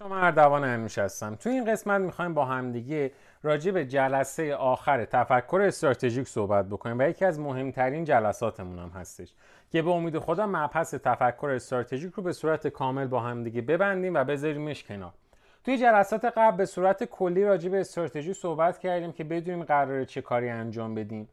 [0.00, 3.12] شما اردوان انوش هستم تو این قسمت می‌خوایم با همدیگه
[3.42, 9.34] راجع به جلسه آخر تفکر استراتژیک صحبت بکنیم و یکی از مهمترین جلساتمون هم هستش
[9.72, 14.24] که به امید خدا مبحث تفکر استراتژیک رو به صورت کامل با همدیگه ببندیم و
[14.24, 15.12] بذاریمش کنار.
[15.64, 20.22] توی جلسات قبل به صورت کلی راجع به استراتژی صحبت کردیم که بدونیم قراره چه
[20.22, 21.28] کاری انجام بدیم.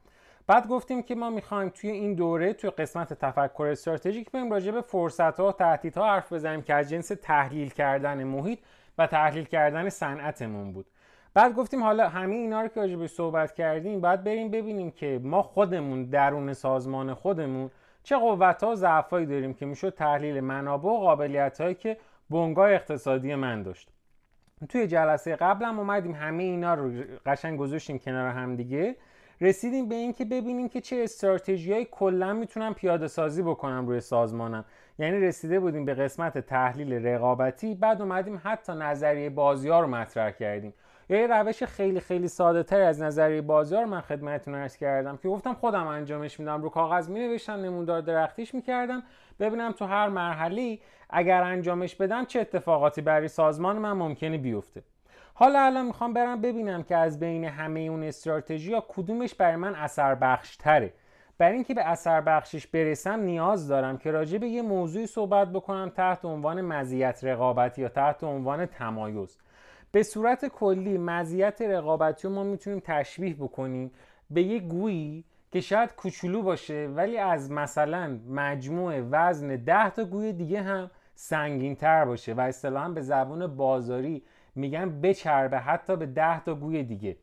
[0.47, 4.81] بعد گفتیم که ما می‌خوایم توی این دوره توی قسمت تفکر استراتژیک بریم راجع به
[4.81, 8.59] فرصت ها و تهدیدها حرف بزنیم که از جنس تحلیل کردن محیط
[8.97, 10.85] و تحلیل کردن صنعتمون بود.
[11.34, 15.41] بعد گفتیم حالا همه اینا رو که راجع صحبت کردیم بعد بریم ببینیم که ما
[15.41, 17.71] خودمون درون سازمان خودمون
[18.03, 21.98] چه قوت ها و ضعفایی داریم که می‌شد تحلیل منابع و قابلیت هایی که
[22.29, 23.89] بنگاه اقتصادی من داشت.
[24.70, 26.91] توی جلسه قبلم اومدیم همه اینا رو
[27.25, 28.95] قشنگ گذاشتیم کنار هم دیگه.
[29.41, 34.65] رسیدیم به اینکه ببینیم که چه استراتژیایی کلا می‌تونم پیاده سازی بکنم روی سازمانم.
[34.99, 40.31] یعنی رسیده بودیم به قسمت تحلیل رقابتی بعد اومدیم حتی نظریه بازی ها رو مطرح
[40.31, 40.73] کردیم.
[41.09, 45.29] یا یه روش خیلی خیلی ساده تر از نظریه رو من خدمتتون عرض کردم که
[45.29, 46.62] گفتم خودم انجامش میدم.
[46.62, 49.03] رو کاغذ می نوشتم نمودار درختیش می‌کردم.
[49.40, 54.84] ببینم تو هر مرحله اگر انجامش بدم چه اتفاقاتی برای سازمان من ممکنه بیفته.
[55.34, 59.75] حالا الان می‌خوام برم ببینم که از بین همه اون استراتژی یا کدومش برای من
[59.75, 60.93] اثر بخش تره
[61.37, 65.90] برای اینکه به اثر بخشش برسم نیاز دارم که راجع به یه موضوعی صحبت بکنم
[65.90, 69.38] تحت عنوان مزیت رقابتی یا تحت عنوان تمایز.
[69.91, 73.91] به صورت کلی مزیت رقابتی رو ما می‌تونیم تشبیه بکنیم
[74.29, 80.34] به یه گویی که شاید کوچولو باشه ولی از مثلا مجموع وزن 10 تا گوی
[80.34, 84.23] دیگه هم سنگین تر باشه و اصطلاحا به زبون بازاری
[84.56, 87.18] میگن بچربه حتی به 10 تا گوی دیگه.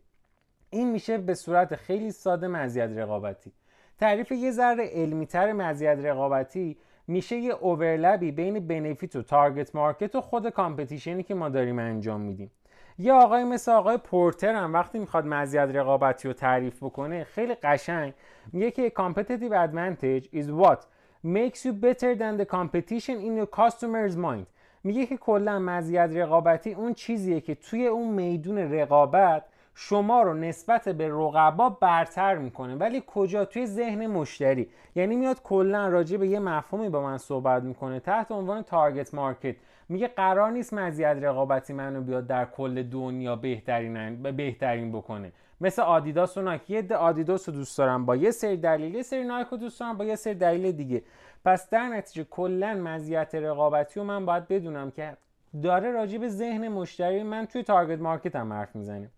[0.70, 3.53] این میشه به صورت خیلی ساده مزیت رقابتی.
[3.98, 10.14] تعریف یه ذره علمیتر مزیت رقابتی میشه یه overlap ی بین benefit و target market
[10.14, 12.51] و خود competition ی که ما داریم انجام میدیم.
[12.98, 18.14] یه آقای مثل آقای پورتر هم وقتی می‌خواد مزیت رقابتی رو تعریف بکنه خیلی قشنگ
[18.52, 20.80] میگه که competitive advantage is what
[21.24, 24.47] makes you better than the competition in your customer's mind.
[24.85, 30.89] میگه که کلا مزیت رقابتی اون چیزیه که توی اون میدون رقابت شما رو نسبت
[30.89, 32.74] به رقبا برتر می‌کنه.
[32.74, 34.68] ولی کجا؟ توی ذهن مشتری.
[34.95, 38.01] یعنی میاد کلا راجع به یه مفهومی با من صحبت می‌کنه.
[38.01, 39.57] تحت عنوان تارگت مارکت.
[39.89, 45.33] میگه قرار نیست مزیت رقابتی منو بیاد در کل دنیا بهترین بهترین بکنه.
[45.61, 46.70] مثل آدیداس و نایک.
[46.70, 48.07] یه آدیداس رو دوست دارم.
[48.07, 49.97] با یه سری دلیل یه سری نایک رو دوست دارم.
[49.97, 51.02] با یه سری دلیل دیگه.
[51.45, 55.17] پس در نتیجه کلا مزیت رقابتی رو من باید بدونم که
[55.62, 59.11] داره راجع به ذهن مشتری من توی تارگت مارکت هم حرف می‌زنه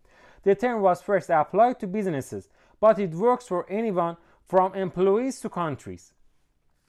[0.46, 2.48] The term was first applied to businesses
[2.80, 4.16] but it works for anyone
[4.48, 6.12] from employees to countries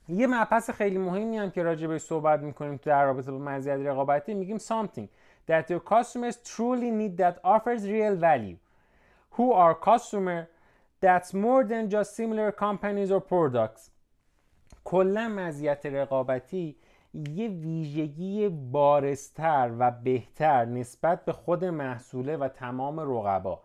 [0.09, 4.33] یه مبحث خیلی مهمی هم که راجع به صحبت می‌کنیم در رابطه با مزیت رقابتی
[4.33, 5.07] میگیم something
[5.47, 8.57] that your customers truly need that offers real value
[9.37, 10.47] who are customer
[11.01, 13.92] that's more than just similar companies or products
[14.83, 16.75] کلا مزیت رقابتی
[17.13, 23.59] یه ویژگی بارستر و بهتر نسبت به خود محصوله و تمام رقبا.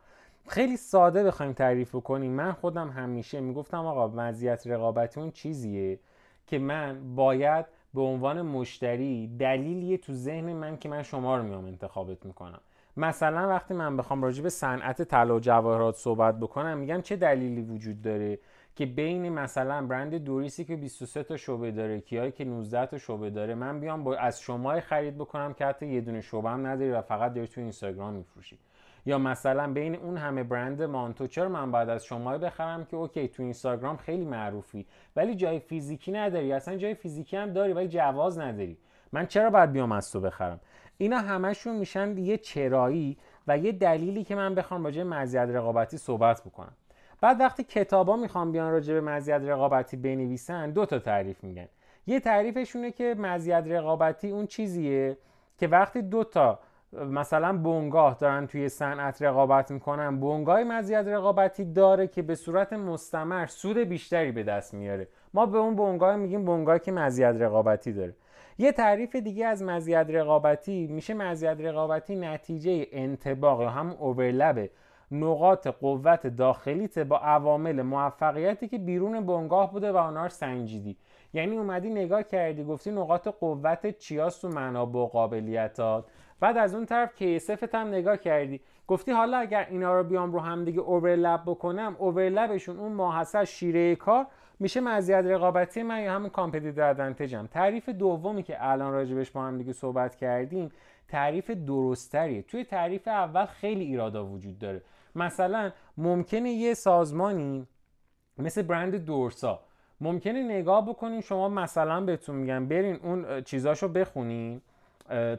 [0.49, 2.33] خیلی ساده بخوایم تعریف کنیم.
[2.33, 5.99] من خودم همیشه می‌گفتم آقا مزیت رقابتی اون چیزیه
[6.47, 11.65] که من باید به عنوان مشتری دلیلیه تو ذهن من که من شما رو میام
[11.65, 12.61] انتخابت می‌کنم.
[12.97, 17.63] مثلا وقتی من بخوام راجع به صنعت طلا و جواهرات صحبت بکنم میگم چه دلیلی
[17.63, 18.39] وجود داره؟
[18.79, 23.31] که بین مثلا برند دوریسی که 23 تا شعبه داره کیایی که 19 تا شعبه
[23.31, 26.91] داره من بیام با از شما خرید بکنم که حتی یه دونه شعبه هم نداری
[26.91, 28.59] و فقط داری تو اینستاگرام میفروشی.
[29.07, 33.29] یا مثلا بین اون همه برند مانتو چرا من باید از شما بخرم که اوکی
[33.29, 38.39] تو اینستاگرام خیلی معروفی ولی جای فیزیکی نداری؟ اصلا جای فیزیکی هم داری ولی جواز
[38.39, 38.77] نداری.
[39.13, 40.61] من چرا باید بیام از تو بخرم؟
[40.99, 43.17] اینا همشون میشن یه چرایی
[43.47, 46.73] و یه دلیلی که من بخوام راجع مزیت رقابتی صحبت بکنم.
[47.21, 51.69] بعد وقتی کتابا می‌خوام بیان راجع به مزیت رقابتی بنویسن دو تا تعریف میگن.
[52.07, 55.19] یه تعریفشونه که مزیت رقابتی اون چیزیه
[55.59, 56.59] که وقتی دو تا
[56.93, 63.47] مثلا بنگاه دارن توی صنعت رقابت می‌کنن بنگاه مزیت رقابتی داره که به صورت مستمر
[63.47, 65.09] سود بیشتری به دست میاره.
[65.35, 68.15] ما به اون بنگاه میگیم بنگاهی که مزیت رقابتی داره.
[68.59, 74.71] یه تعریف دیگه از مزیت رقابتی میشه مزیت رقابتی نتیجه انتباق یا هم اوورلبه
[75.11, 80.97] نقاط قوت داخلیت با عوامل موفقیتی که بیرون بنگاه بوده و آنها سنجیدی.
[81.33, 86.05] یعنی اومدی نگاه کردی گفتی نقاط قوت چیاست و منابع و قابلیتات.
[86.41, 88.61] بعد از اون طرف KSF ت هم نگاه کردی.
[88.89, 93.45] گفتی حالا اگر اینا رو بیام رو هم دیگه overlap بکنم overlap شون اون ماحصل
[93.45, 94.27] شیره کار
[94.61, 99.43] میشه مزیت رقابتی من یا همون competitive advantage م تعریف دومی که الان راجبش با
[99.43, 100.71] هم دیگه صحبت کردیم
[101.09, 104.83] تعریف درستریه توی تعریف اول خیلی ایرادا وجود داره.
[105.15, 107.67] مثلا ممکنه یه سازمانی
[108.39, 109.61] مثل برند دورسا
[110.01, 114.63] ممکنه نگاه بکنین شما مثلا بهتون میگم برین اون چیزاشو بخونین.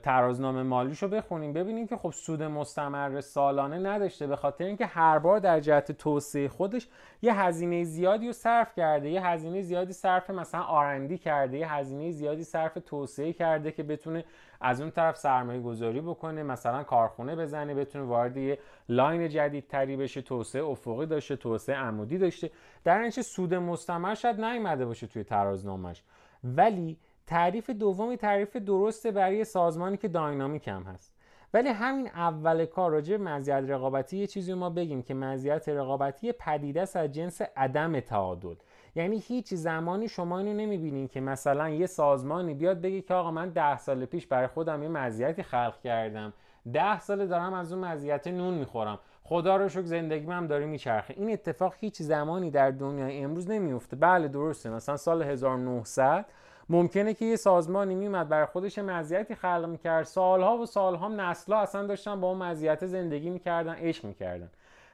[0.04, 1.54] ترازنامه مالیشو بخونیم.
[1.54, 6.48] ببینیم که خب سود مستمر سالانه نداشته به خاطر اینکه هر بار در جهت توسعه
[6.48, 6.88] خودش
[7.22, 12.12] یه هزینه زیادی رو صرف کرده یه هزینه زیادی صرف مثلا آرندی کرده یه هزینه
[12.12, 14.26] زیادی صرف توسعه کرده که بتونه
[14.62, 20.22] از اون طرف سرمایه گذاری بکنه مثلا کارخونه بزنه بتونه وارد یه لاین جدیدتری بشه
[20.22, 22.52] توسعه افقی داشته توسعه عمودی داشته.
[22.84, 26.04] در اینچه سود مستمر شاید نیومده باشه توی ترازنامهش
[26.44, 26.98] ولی
[27.30, 31.14] تعریف دومی تعریف درسته برای سازمانی که داینامیک هم هست.
[31.54, 36.32] ولی همین اول کار راجع به مزیت رقابتی یه چیزی ما بگیم که مزیت رقابتی
[36.32, 38.56] پدیده است از جنس عدم تعادل.
[38.96, 43.50] یعنی هیچ زمانی شما اینو نمی‌بینین که مثلا یه سازمانی بیاد بگه که آقا من
[43.50, 46.34] ده سال پیش برای خودم یه مزیتی خلق کردم.
[46.74, 49.00] ده سال دارم از اون مزیت نون می‌خورم.
[49.24, 51.14] خدا رو شکر زندگی هم داره میچرخه.
[51.18, 54.70] این اتفاق هیچ زمانی در دنیای امروز نمیفته بله درسته.
[54.70, 56.26] مثلا سال 1900
[56.70, 60.04] ممکنه که یه سازمانی میمد برای خودش مزیتی خلق می‌کرد.
[60.04, 64.50] سالها و سالها نسلها اصلا داشتن با اون مزیت زندگی می‌کردن عشق می‌کردن.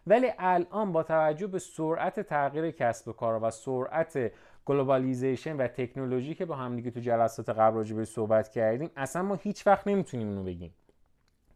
[0.07, 4.31] ولی الان با توجه به سرعت تغییر کسب و کار و سرعت
[4.65, 9.21] globalization و تکنولوژی که با هم دیگه تو جلسات قبل راجع به صحبت کردیم اصلا
[9.21, 10.73] ما هیچ وقت نمی‌تونیم اینو بگیم.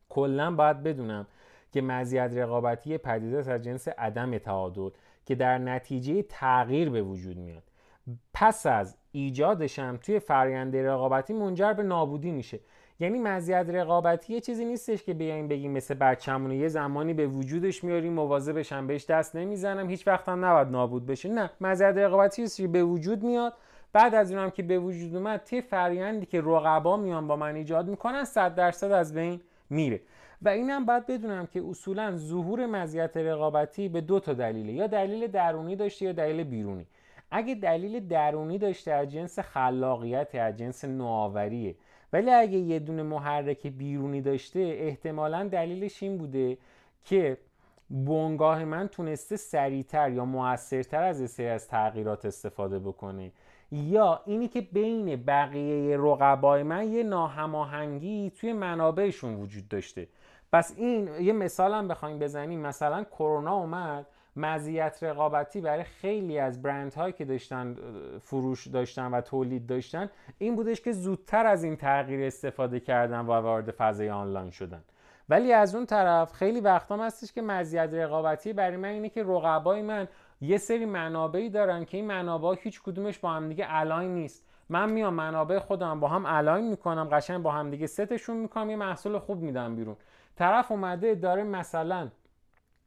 [0.09, 1.27] کلا باید بدونم
[1.71, 4.89] که مزیت رقابتی پدیده از جنس عدم تعادل
[5.25, 7.63] که در نتیجه تغییر به وجود میاد.
[8.33, 12.59] پس از ایجادشم توی فرآیند رقابتی منجر به نابودی میشه.
[12.99, 17.83] یعنی مزیت رقابتی یه چیزی نیستش که بیایم بگیم مثل بچه‌مون یه زمانی به وجودش
[17.83, 21.29] میاریم مواظبشم بهش دست نمی‌زنم هیچ وقت هم نباید نابود بشه.
[21.29, 23.53] نه مزیت رقابتی که به وجود میاد.
[23.93, 27.87] بعد از اونم که به وجود اومد تی فرآیندی که رقبا میان با من ایجاد
[27.87, 30.01] می‌کنن 100 درصد از بین میره.
[30.41, 35.27] و اینم باید بدونم که اصولا ظهور مزیت رقابتی به دو تا دلیله یا دلیل
[35.27, 36.87] درونی داشته یا دلیل بیرونی.
[37.31, 41.75] اگه دلیل درونی داشته از جنس خلاقیت از جنس نوآوریه.
[42.13, 46.57] ولی اگه یه دونه محرک بیرونی داشته احتمالا دلیلش این بوده
[47.03, 47.37] که
[47.89, 53.31] بونگاه من تونسته سریعتر یا موثرتر از سری از تغییرات استفاده بکنه.
[53.71, 60.07] یا اینی که بین بقیه رقبای من یه ناهماهنگی توی منابعشون وجود داشته.
[60.51, 62.59] پس این یه مثال هم بخوایم بزنیم.
[62.59, 64.05] مثلا کرونا اومد.
[64.35, 67.75] مزیت رقابتی برای خیلی از برند هایی که داشتن
[68.21, 73.31] فروش داشتن و تولید داشتن این بودش که زودتر از این تغییر استفاده کردن و
[73.31, 74.83] وارد فضای آنلاین شدن.
[75.29, 79.81] ولی از اون طرف خیلی وقتا هستش که مزیت رقابتی برای من اینه که رقبای
[79.81, 80.07] من
[80.41, 84.45] یه سری منابعی دارن که این منابع هیچ کدومش با هم دیگه الاین نیست.
[84.69, 88.75] من میام منابع خودم با هم الاین می‌کنم قشنگ با هم دیگه ستشون می‌کنم یه
[88.75, 89.95] محصول خوب میدم بیرون.
[90.35, 92.09] طرف اومده داره مثلا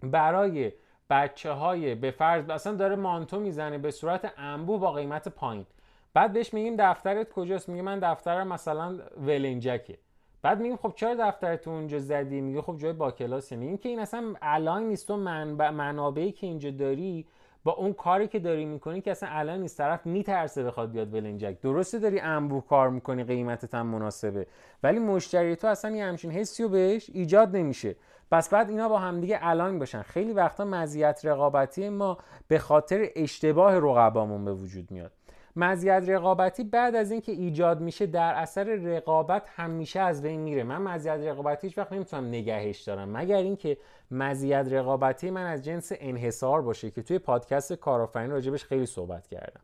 [0.03, 0.73] برای
[1.11, 5.67] بچه های به فرض اصلا داره مانتو می‌زنه به صورت انبوه با قیمت پایین.
[6.15, 9.99] بعد بهش میگیم دفترت کجاست؟ میگه من دفترم مثلا ولنجکه.
[10.43, 13.57] بعد میگیم خب چرا دفترت اونجا زدی؟ میگه خب جای با کلاسه.
[13.57, 17.27] میگیم که این اصلا الان نیست و منابعی که اینجا داری
[17.65, 21.61] با اون کاری که داری می‌کنی که اصلا الان نیست طرف میترسه بخواد بیاد ولنجک
[21.61, 24.47] درسته داری انبوه کار می‌کنی قیمتت هم مناسبه.
[24.83, 27.97] ولی مشتری تو اصلا یه همچین حسی بهش ایجاد نمیشه.
[28.31, 30.03] پس بعد اینا با همدیگه الان باشن.
[30.03, 35.13] خیلی وقتا مزیت رقابتی ما به خاطر اشتباه رقبامون به وجود میاد.
[35.57, 40.63] مزیت رقابتی بعد از اینکه ایجاد میشه در اثر رقابت همیشه از بین میره.
[40.63, 43.17] من مزیت رقابتی هیچ وقت نمی‌تونم نگهش دارم.
[43.17, 43.77] مگر اینکه
[44.11, 49.61] مزیت رقابتی من از جنس انحصار باشه که توی پادکست کارآفرین راجبش خیلی صحبت کردم.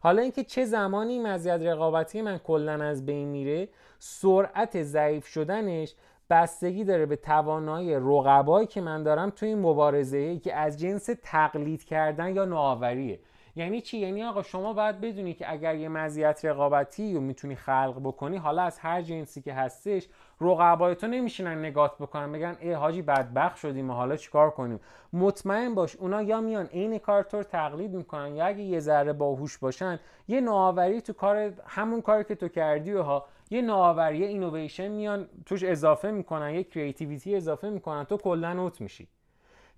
[0.00, 3.68] حالا اینکه چه زمانی مزیت رقابتی من کلا از بین میره
[3.98, 5.94] سرعت ضعیف شدنش
[6.30, 11.84] بستگی داره به توانایی رقبایی که من دارم توی این مبارزه که از جنس تقلید
[11.84, 13.18] کردن یا نوآوریه.
[13.56, 18.00] یعنی چی؟ یعنی آقا شما باید بدونی که اگر یه مزیت رقابتی رو می‌تونی خلق
[18.04, 20.08] بکنی حالا از هر جنسی که هستش
[20.40, 24.80] رقبای تو نمیشینن نگات بکنن بگن ای حاجی بدبخت شدیم و حالا چیکار کنیم؟
[25.12, 29.12] مطمئن باش اونا یا میان عین کار تو رو تقلید می‌کنن یا اگه یه ذره
[29.12, 34.24] باهوش باشن یه نوآوری تو کار همون کاری که تو کردی و ها یه نوآوری
[34.24, 39.08] اینویشن میان توش اضافه می‌کنن یه creativity اضافه می‌کنن تو کلا out میشی.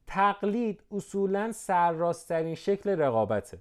[0.06, 3.59] تقلید اصولا سرراستترین شکل رقابته.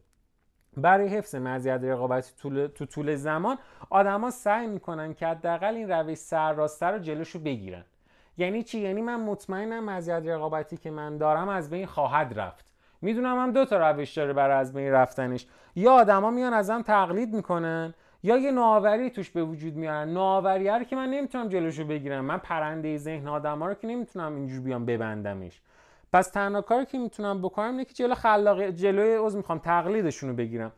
[0.77, 3.57] برای حفظ مزیت رقابتی طول، تو طول زمان
[3.89, 7.83] آدما سعی می‌کنن که حداقل این روش سرراسته رو جلوشو بگیرن.
[8.37, 12.71] یعنی چی؟ یعنی من مطمئنم مزیت رقابتی که من دارم از بین خواهد رفت.
[13.01, 15.47] می‌دونم هم دو تا روش داره برای از بین رفتنش.
[15.75, 17.93] یا آدما میان ازم تقلید می‌کنن
[18.23, 20.09] یا یه نوآوری توش به وجود میارن.
[20.13, 22.25] نوآوری که من نمی‌تونم جلوشو بگیرم.
[22.25, 25.61] من پرنده ذهن آدما رو که نمی‌تونم اینجور بیام ببندمش.
[26.13, 30.35] پس تنها کاری که می‌تونم بکنم اینه که جلو خلاق جلوی عذر می‌خوام تقلیدشون رو
[30.35, 30.71] بگیرم.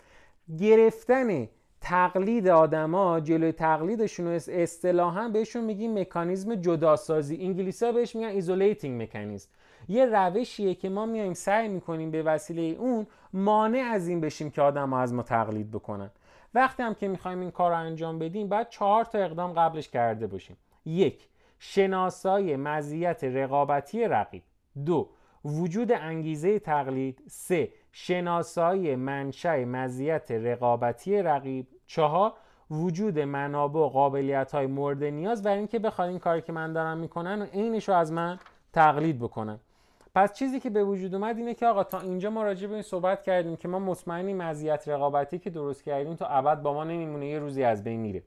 [0.60, 1.48] گرفتن
[1.82, 7.38] تقلید آدما جلوی تقلیدشون رو اصطلاحا بهشون میگیم مکانیزم جداسازی.
[7.42, 9.50] انگلیسی ها بهش میگن isolating mechanism
[9.88, 14.62] یه روشیه که ما میایم سعی می‌کنیم به وسیله اون مانع از این بشیم که
[14.62, 16.12] آدم ها از ما تقلید بکنن.
[16.54, 20.28] وقتی هم که می‌خوایم این کار رو انجام بدیم باید چهار تا اقدام قبلش کرده
[20.28, 20.58] باشیم.
[20.86, 21.28] یک
[21.60, 24.44] شناسای مزیت رقابتی رقیب.
[24.86, 25.10] دو
[25.46, 31.68] وجود انگیزه تقلید سه شناسایی منشأ مزیت رقابتی رقیب.
[31.88, 32.34] چهار
[32.72, 36.98] وجود منابع و قابلیت های مورد نیاز و اینکه بخواد این کاری که من دارم
[36.98, 38.40] می‌کنن و عینش رو از من
[38.74, 39.60] تقلید بکنن.
[40.16, 42.84] پس چیزی که به وجود اومد اینه که آقا تا اینجا ما راجع به این
[42.84, 47.28] صحبت کردیم که ما مطمئنیم مزیت رقابتی که درست کردیم تا ابد با ما نمیمونه
[47.28, 48.24] یه روزی از بین میره.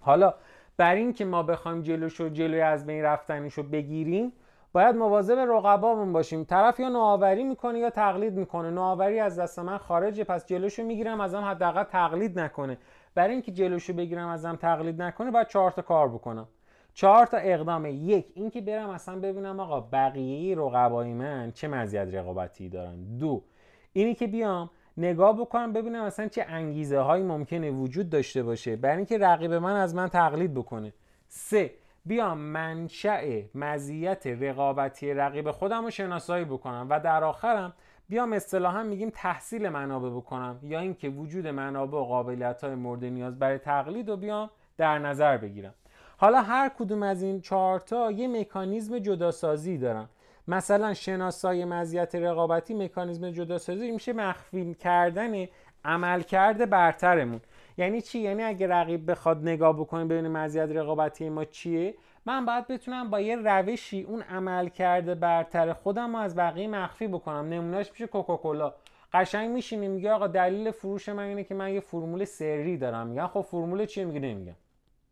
[0.00, 0.34] حالا
[0.76, 4.32] بر این که ما بخوایم جلوشو جلوی از بین رفتنیشو بگیریم
[4.72, 6.44] باید مواظب رقبامون باشیم.
[6.44, 8.70] طرف یا نوآوری می‌کنه یا تقلید می‌کنه.
[8.70, 12.78] نوآوری از دست من خارجه پس جلوشو می‌گیرم ازم حداقل تقلید نکنه.
[13.14, 16.48] برای اینکه جلوشو بگیرم ازم تقلید نکنه باید چهار تا کار بکنم.
[16.94, 22.68] چهار تا اقدام یک اینکه برم اصلا ببینم آقا بقیه رقبای من چه مزیت رقابتی
[22.68, 23.16] دارن.
[23.18, 23.42] دو
[23.92, 28.76] اینی که بیام نگاه بکنم ببینم اصلا چه انگیزه هایی ممکنه وجود داشته باشه.
[28.76, 30.92] برای اینکه رقیب من از من تقلید بکنه.
[31.28, 31.70] سه
[32.06, 37.72] بیام منشأ مزیت رقابتی رقیب خودم رو شناسایی بکنم و در آخرم
[38.08, 43.38] بیام اصطلاحا میگیم تحصیل منابع بکنم یا اینکه وجود منابع و قابلیت های مورد نیاز
[43.38, 45.74] برای تقلید رو بیام در نظر بگیرم.
[46.18, 50.08] حالا هر کدوم از این چهارتا یه مکانیزم جداسازی دارن.
[50.48, 55.46] مثلا شناسایی مزیت رقابتی مکانیزم جداسازی میشه مخفی کردن
[55.84, 57.40] عملکرد برترمون.
[57.80, 61.94] یعنی چی؟ یعنی اگه رقیب بخواد نگاه بکنه ببینه مزیت رقابتی ما چیه؟
[62.26, 67.08] من باید بتونم با یه روشی اون عمل کرده برتر خودم رو از بقیه مخفی
[67.08, 67.48] بکنم.
[67.48, 68.74] نمونهش میشه کوکاکولا.
[69.12, 73.06] قشنگ میشینی میگه آقا دلیل فروش من اینه که من یه فرمول سری دارم.
[73.06, 74.56] میگن خب فرمول چیه؟ میگه نمیگم.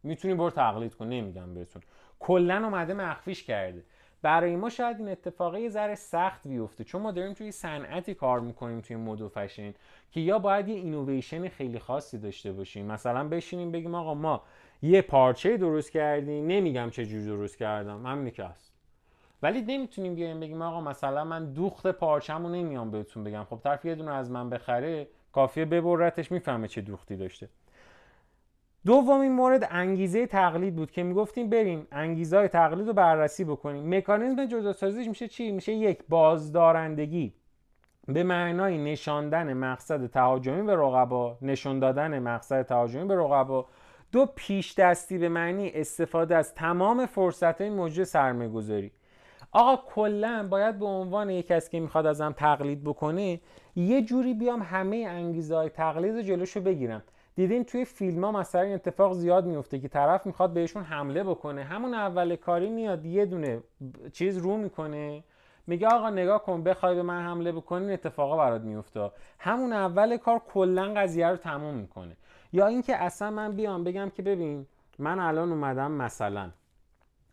[0.02, 1.06] می‌تونی برو تقلید کن.
[1.06, 1.82] نمیگم بهتون.
[2.20, 3.82] کلا اومده مخفیش کرده.
[4.22, 8.40] برای ما شاید این اتفاقی یه ذره سخت بیفته چون ما داریم توی صنعتی کار
[8.40, 9.74] می‌کنیم توی مد و فشن
[10.10, 12.86] که یا باید یه اینویشن خیلی خاصی داشته باشیم.
[12.86, 14.42] مثلا بشینیم بگیم آقا ما
[14.82, 18.48] یه پارچه درست کردیم نمیگم چه جور درست کردم همینی که
[19.42, 23.44] ولی نمی‌تونیم بیایم بگیم آقا مثلا من دوخت پارچه‌مو نمیام بهتون بگم.
[23.44, 27.48] خب طرف یه دونه از من بخره کافیه ببرتش می‌فهمه چه دوختی داشته.
[28.86, 33.96] دومین مورد انگیزه تقلید بود که می‌گفتیم بریم انگیزه های تقلید رو بررسی بکنیم.
[33.96, 37.34] مکانیزم جداسازیش میشه چی؟ میشه یک بازدارندگی.
[38.08, 43.66] به معنای نشاندن مقصد تهاجمی به رقبا نشان دادن مقصد تهاجمی به رقبا.
[44.12, 48.92] دو پیش دستی به معنی استفاده از تمام فرصت های موجود سرمایه گذاری
[49.52, 53.40] آقا کلا باید به عنوان یک کسی که می‌خواد ازم تقلید بکنه
[53.76, 57.02] یه جوری بیام همه انگیزه های تقلید جلوشو بگیرم.
[57.38, 61.64] دیدین توی فیلم ها مثلا این اتفاق زیاد میفته که طرف می‌خواد بهشون حمله بکنه.
[61.64, 63.62] همون اول کاری میاد یه دونه
[64.12, 65.24] چیز رو می‌کنه.
[65.66, 69.10] میگه آقا نگاه کن بخوای به من حمله بکنی اتفاقا برات میفته.
[69.38, 72.16] همون اول کار کلا قضیه رو تموم می‌کنه.
[72.52, 74.66] یا اینکه اصلا من بیام بگم که ببین
[74.98, 76.50] من الان اومدم مثلا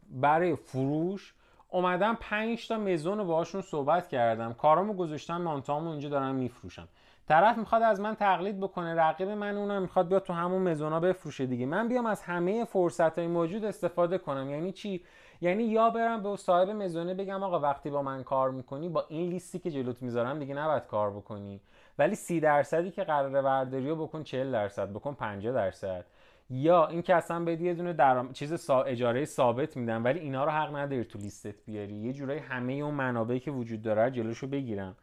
[0.09, 1.33] برای فروش
[1.69, 4.53] اومدم 5 تا مزون رو باهاشون صحبت کردم.
[4.53, 6.87] کارامو گذاشتم مانتامو اینجا دارم میفروشم.
[7.27, 11.45] طرف می‌خواد از من تقلید بکنه رقیب من اونم می‌خواد بیاد تو همون مزونا بفروشه
[11.45, 11.65] دیگه.
[11.65, 14.49] من بیام از همه فرصت های موجود استفاده کنم.
[14.49, 15.03] یعنی چی؟
[15.41, 19.29] یعنی یا برم به صاحب مزونه بگم آقا وقتی با من کار می‌کنی با این
[19.29, 21.61] لیستی که جلوت می‌ذارم دیگه نباید کار بکنی.
[21.99, 26.05] ولی سی درصدی که قراره برداری رو بکن 40 درصد بکن 50 درصد.
[26.49, 28.33] یا اینکه اصلا بدی یه دونه درام...
[28.33, 28.83] چیز سا...
[28.83, 31.93] اجاره ثابت میدن ولی اینا رو حق نداری تو لیستت بیاری.
[31.95, 34.95] یه جورایی همه اون منابعی که وجود داره جلوشو بگیرم.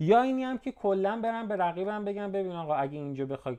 [0.00, 3.56] یا اینی هم که کلا برم به رقیبم بگم ببین آقا اگه اینجا بخوای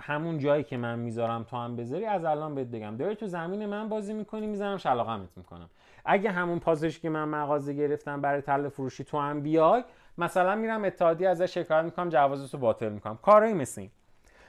[0.00, 2.96] همون جایی که من می‌ذارم تو هم بذاری از الان بهت بگم.
[2.96, 5.70] داری تو زمین من بازی می‌کنی می‌ذارم شلاقمت می‌کنم.
[6.04, 9.84] اگه همون پاسش که من مغازه گرفتم برای تله فروشی تو هم بیای
[10.18, 13.18] مثلا میرم اتحادیه ازش شکایت می‌کنم جوازش رو باطل می‌کنم.
[13.22, 13.86] کارایی مثل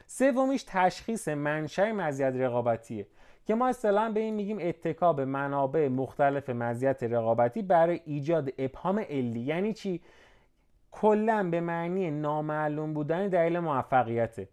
[0.08, 3.08] سومیش تشخیص منشأ مزیت رقابتیه.
[3.46, 9.00] که ما اصطلاحا به این میگیم اتکا به منابع مختلف مزیت رقابتی برای ایجاد ابهام
[9.00, 9.40] علی.
[9.40, 10.02] یعنی چی؟
[10.94, 14.50] کلا به معنی نامعلوم بودن دلیل موفقیته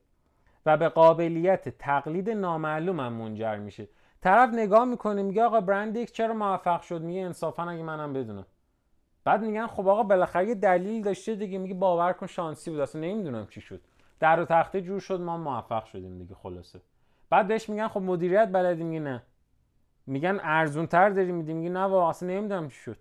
[0.66, 3.88] و به قابلیت تقلید نامعلوم هم منجر میشه.
[4.20, 8.46] طرف نگاه می‌کنه میگه آقا برند چرا موفق شد؟ میگه انصافا اگه منم بدونم.
[9.24, 12.80] بعد میگن خب آقا بالاخره یه دلیل داشته دیگه میگه باور کن شانسی بود.
[12.80, 13.80] اصلا نمی‌دونم چی شد.
[14.20, 16.80] در و تخته جور شد ما موفق شدیم دیگه خلاصه.
[17.30, 19.22] بعد بهش میگن خب مدیریت بلدی؟ میگه نه.
[20.06, 22.96] میگن ارزون تر داری میدی؟ میگه نه اصلا نمی‌دونم چی شد.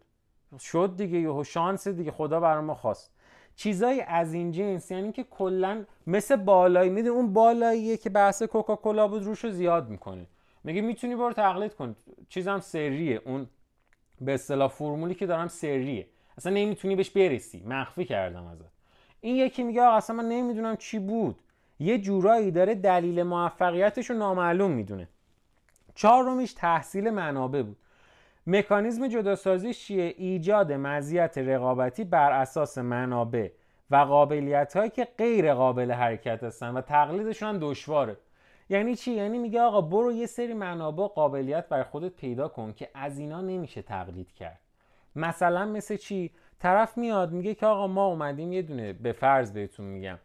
[0.59, 3.18] شد دیگه یهو شانس دیگه خدا برای ما خواست.
[3.59, 9.07] چیزای از این جنس یعنی که کلا مثل بالایی میده اون بالاییه که بحث کوکاکولا
[9.07, 10.25] بود روشو زیاد می‌کنه.
[10.63, 11.95] میگه می‌تونی برو تقلید کن.
[12.29, 13.21] چیزم سریه.
[13.25, 13.47] اون
[14.21, 16.07] به اصطلاح فرمولی که دارم سریه.
[16.37, 17.63] اصلا نمی‌تونی بهش برسی.
[17.63, 18.71] مخفی کردم ازت.
[19.21, 21.39] این یکی میگه آقا اصلا من نمی‌دونم چی بود.
[21.79, 25.07] یه جورایی داره دلیل موفقیتش رو نامعلوم می‌دونه.
[25.95, 27.77] چهارمیش تحصیل منابع بود.
[28.51, 33.49] مکانیزم جداسازی چیه؟ ایجاد مزیت رقابتی بر اساس منابع
[33.91, 38.17] و قابلیت هایی که غیر قابل حرکت هستن و تقلیدشون هم دشواره.
[38.69, 42.89] یعنی چی؟ یعنی میگه آقا برو یه سری منابع قابلیت بر خودت پیدا کن که
[42.93, 44.59] از اینا نمیشه تقلید کرد.
[45.15, 49.85] مثلا مثل چی؟ طرف میاد میگه که آقا ما اومدیم یه دونه به فرض بهتون
[49.85, 50.17] میگم.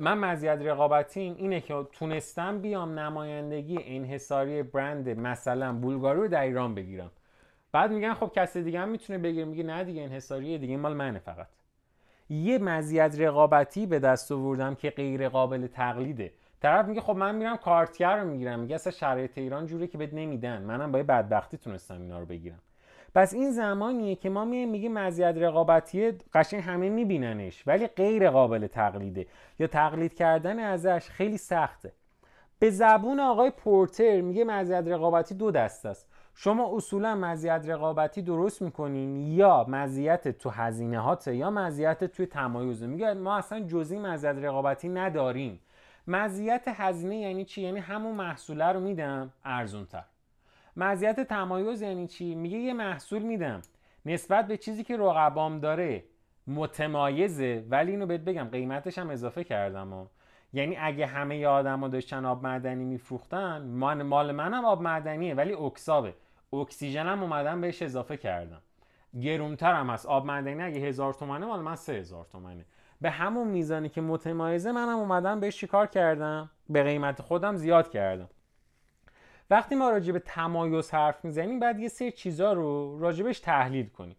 [0.00, 6.74] من مزیت رقابتیم اینه که تونستم بیام نمایندگی انحصاری برند مثلا بولگاری رو در ایران
[6.74, 7.10] بگیرم.
[7.72, 9.44] بعد میگن خب کسی دیگه هم می‌تونه بگیره.
[9.44, 11.48] میگه نه دیگه انحصاری دیگه مال منه فقط.
[12.30, 16.32] یه مزیت رقابتی به دست آوردم که غیر قابل تقلیده.
[16.60, 18.60] طرف میگه خب من میرم کارتیر رو می‌گیرم.
[18.60, 20.62] میگه اصلا شرایط ایران جوری که بهت نمیدن.
[20.62, 22.60] منم با بدبختی تونستم اینا رو بگیرم.
[23.14, 27.66] پس این زمانیه که ما میایم میگه مزیت رقابتی قشنگ همه میبیننش.
[27.66, 29.26] ولی غیر قابل تقلیده.
[29.58, 31.92] یا تقلید کردن ازش خیلی سخته.
[32.58, 36.08] به زبون آقای پورتر میگه مزیت رقابتی دو دست است.
[36.34, 42.82] شما اصولا مزیت رقابتی درست می‌کنین یا مزیت تو هزینه هاته یا مزیت توی تمایز.
[42.82, 45.60] میگه ما اصلا جزئی مزیت رقابتی نداریم.
[46.06, 50.04] مزیت هزینه یعنی چی؟ یعنی همون محصوله رو میدم ارزون تر
[50.76, 53.62] مزیت تمایز یعنی چی؟ میگه یه محصول میدم.
[54.06, 56.04] نسبت به چیزی که رقبام داره
[56.46, 60.06] متمایزه ولی اینو بهت بگم قیمتش هم اضافه کردم و.
[60.52, 66.14] یعنی اگه همه آدما داشتن آب معدنی میفروختن من مال منم آب معدنیه ولی اکسابه
[66.52, 68.62] اکسیژنم اومدم بهش اضافه کردم.
[69.20, 70.06] گرونتر هم هست.
[70.06, 72.64] آب معدنی اگه هزار تومنه مال من سه هزار تومنه.
[73.00, 78.28] به همون میزانی که متمایزه منم اومدم بهش چیکار کردم؟ به قیمت خودم زیاد کردم.
[79.52, 84.16] وقتی ما راجع به تمایز حرف می‌زنیم بعد یه سری چیزا رو راجبش تحلیل کنیم.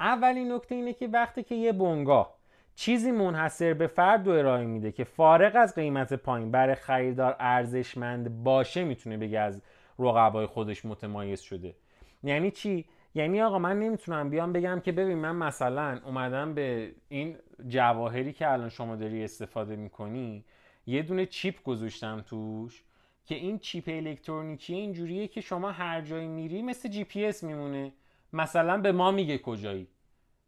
[0.00, 2.34] اولین نکته اینه که وقتی که یه بنگاه
[2.74, 8.44] چیزی منحصر به فرد رو ارائه میده که فارغ از قیمت پایین برای خریدار ارزشمند
[8.44, 9.62] باشه می‌تونه بگه از
[9.98, 11.74] رقبای خودش متمایز شده.
[12.22, 17.36] یعنی چی؟ یعنی آقا من نمی‌تونم بیام بگم که ببین من مثلا اومدم به این
[17.68, 20.44] جواهری که الان شما داری استفاده می‌کنی
[20.86, 22.84] یه دونه chip گذاشتم توش.
[23.28, 27.92] که این chip الکترونیکی اینجوریه که شما هر جایی میری مثل جی پی اس میمونه.
[28.32, 29.86] مثلا به ما میگه کجایی.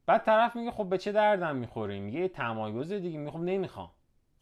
[0.07, 3.19] بعد طرف میگه خب به چه دردم می‌خوره؟ میگه تمایز دیگه.
[3.19, 3.91] میگه خب نمی‌خوام.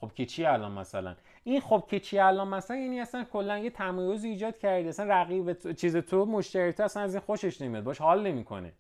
[0.01, 3.71] خب که چی الان مثلا؟ این خب که چی الان مثلا؟ یعنی اصلا کلا یه
[3.71, 4.89] تمایز ایجاد کرده.
[4.89, 7.85] اصلا رقیب چیز تو مشتری تو اصلا از این خوشش نمیاد.
[7.85, 8.73] باش حال نمی‌کنه.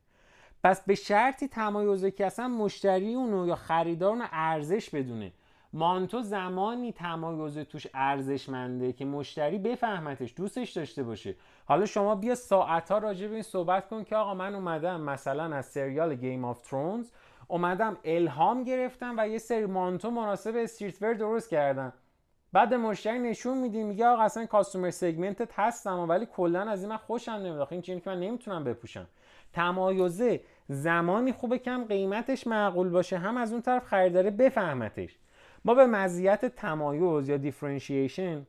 [0.64, 5.33] پس به شرطی تمایزه که اصلا مشتری اونو یا خریدار اونو ارزش بدونه.
[5.73, 11.35] مانتو زمانی تمایز توش ارزشمنده که مشتری بفهمتش دوستش داشته باشه.
[11.67, 15.57] حالا شما بیا ساعت ها راجع به این صحبت کن که آقا من اومدم مثلا
[15.57, 17.11] از سریال Game of Thrones
[17.49, 21.93] اومدم الهام گرفتم و یه سری مانتو مناسب streetwear درست کردم.
[22.53, 26.91] بعد مشتری نشون میدی میگه آقا اصلا customer segment ت هستم ولی کلا از این
[26.91, 27.69] من خوشم نمیاد.
[27.71, 29.07] این چیزی که من نمی‌تونم بپوشم.
[29.53, 35.19] تمایزه زمانی خوبه هم قیمتش معقول باشه هم از اون طرف خریداره بفهمتش.
[35.64, 38.47] ما به مزیت تمایز یا differentiation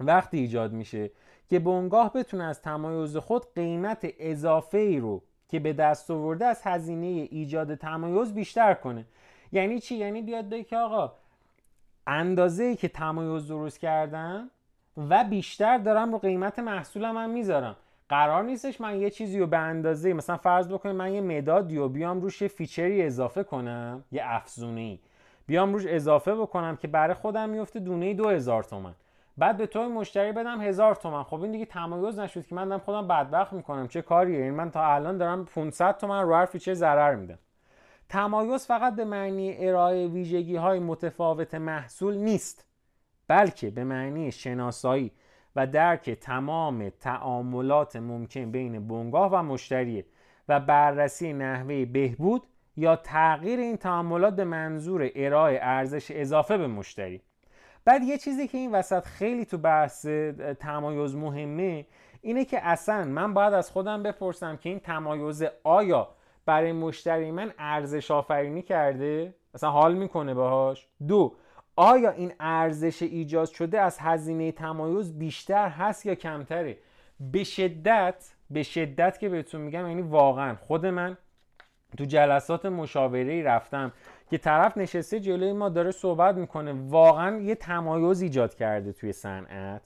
[0.00, 1.10] وقتی ایجاد میشه
[1.48, 6.60] که بنگاه بتونه از تمایز خود قیمت اضافه ای رو که به دست آورده از
[6.62, 9.04] هزینه ایجاد تمایز بیشتر کنه.
[9.52, 11.12] یعنی چی؟ یعنی بیاد بگه که آقا
[12.06, 14.50] اندازه ای که تمایز درست کردم
[14.96, 17.76] و بیشتر دارم رو قیمت محصولم هم می‌ذارم.
[18.08, 21.88] قرار نیستش من یه چیزی رو به اندازه مثلا فرض بکنیم من یه مدادی و
[21.88, 24.98] بیام روش فیچری اضافه کنم یه افزونه ای
[25.52, 28.94] بیام روش اضافه بکنم که برای خودم میفته دونه دو هزار تومن.
[29.38, 31.22] بعد به توی مشتری بدم هزار تومن.
[31.22, 33.88] خب این دیگه تمایز نشد که من دارم خودم بدبخت می‌کنم.
[33.88, 37.38] چه کاریه؟ این من تا الان دارم 500 تومن رو هر feature ضرر میدم
[38.08, 42.66] تمایز فقط به معنی ارائه ویژگی های متفاوت محصول نیست
[43.28, 45.12] بلکه به معنی شناسایی
[45.56, 50.06] و درک تمام تعاملات ممکن بین بنگاه و مشتریه
[50.48, 52.42] و بررسی نحوه بهبود
[52.76, 57.20] یا تغییر این تعاملات به منظور ارائه ارزش اضافه به مشتری.
[57.84, 60.06] بعد یه چیزی که این وسط خیلی تو بحث
[60.60, 61.86] تمایز مهمه
[62.20, 66.08] اینه که اصلا من باید از خودم بپرسم که این تمایز آیا
[66.46, 70.86] برای مشتری من ارزش آفرینی کرده؟ مثلا حال می‌کنه باهاش.
[71.08, 71.34] دو
[71.76, 76.78] آیا این ارزش ایجاد شده از هزینه تمایز بیشتر هست یا کمتره؟
[77.20, 81.16] به شدت به شدت که بهتون میگم یعنی واقعا خود من
[81.96, 83.92] تو جلسات مشاوره رفتم
[84.30, 86.72] که طرف نشسته جلوی ما داره صحبت می‌کنه.
[86.88, 89.82] واقعا یه تمایز ایجاد کرده توی صنعت.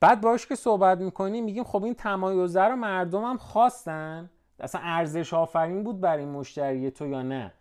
[0.00, 4.30] بعد باش که صحبت می‌کنیم میگیم خب این تمایزه رو مردم هم خواستن.
[4.60, 7.52] اصلا ارزش آفرین بود برای مشتری تو یا نه.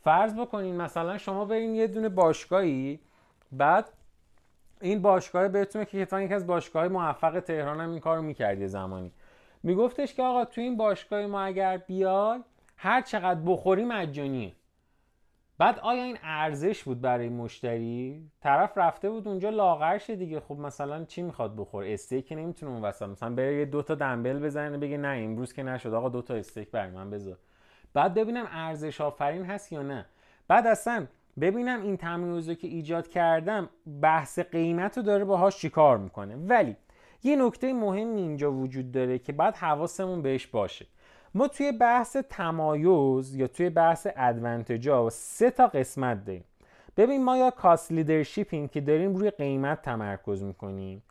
[0.00, 3.00] فرض بکنین مثلا شما برین یه دونه باشگاهی
[3.52, 3.88] بعد
[4.80, 8.66] این باشگاه بهتون که کتان یکی از باشگاه موفق تهران هم این کارو می‌کرد یه
[8.66, 9.12] زمانی.
[9.62, 12.40] میگفتش که آقا تو این باشگاه ما اگر بیای
[12.76, 14.52] هر چقدر بخوری مجانیه
[15.58, 20.40] بعد آیا این ارزش بود برای مشتری؟ طرف رفته بود اونجا لاغرش دیگه.
[20.40, 23.08] خب مثلا چی می‌خواد بخور؟ استیک نمی‌تونه اون وسط.
[23.08, 25.94] مثلا بره یه دو تا دنبل بزنه بگه نه امروز که نشد.
[25.94, 27.38] آقا دو تا استیک برای من بذار.
[27.94, 30.06] بعد ببینم ارزش آفرین هست یا نه.
[30.48, 31.06] بعد اصلا
[31.40, 33.68] ببینم این تمیزی که ایجاد کردم
[34.02, 36.36] بحث قیمت رو داره باهاش چیکار می‌کنه.
[36.36, 36.76] ولی
[37.22, 40.86] یه نکته مهم اینجا وجود داره که باید حواسمون بهش باشه.
[41.36, 46.44] ما توی بحث تمایز یا توی بحث advantage ا سه تا قسمت داریم.
[46.96, 51.02] ببین ما یا cost leadership یم که داریم روی قیمت تمرکز می‌کنیم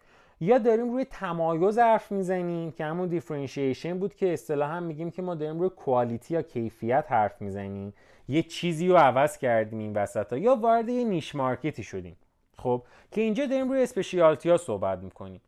[0.41, 5.35] یا داریم روی تمایز حرف می‌زنیم که همون differentiation بود که اصطلاحا میگیم که ما
[5.35, 7.93] داریم روی quality یا کیفیت حرف می‌زنیم.
[8.27, 12.17] یه چیزی رو عوض کردیم این وسط ها یا وارد یه niche market ی شدیم.
[12.57, 15.41] خب که اینجا داریم روی اسپشیالتی ها صحبت می‌کنیم.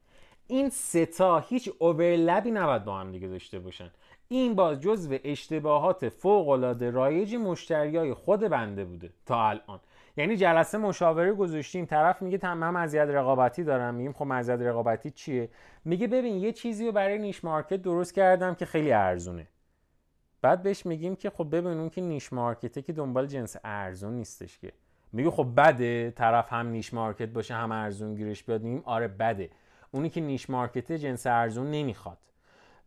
[0.47, 3.91] این ستا هیچ اوورلپی نباید با هم دیگه داشته باشن.
[4.29, 9.79] این باز جزو اشتباهات فوق العاده رایج مشتریای خود بنده بوده تا الان.
[10.17, 13.95] یعنی جلسه مشاوره گذاشتیم طرف میگه تمام مزیت رقابتی دارم.
[13.95, 15.49] میگیم خب مزیت رقابتی چیه؟
[15.85, 19.47] میگه ببین یه چیزی رو برای نیش مارکت درست کردم که خیلی ارزونه.
[20.41, 24.59] بعد بهش میگیم که خب ببین اون که نیش مارکته که دنبال جنس ارزون نیستش
[24.59, 24.71] که.
[25.13, 28.61] میگه خب بده طرف هم نیش مارکت باشه هم ارزون گیرش بیاد.
[28.61, 29.49] میگیم آره بده.
[29.91, 32.17] اونی که نیش مارکته جنس ارزون نمی‌خواد.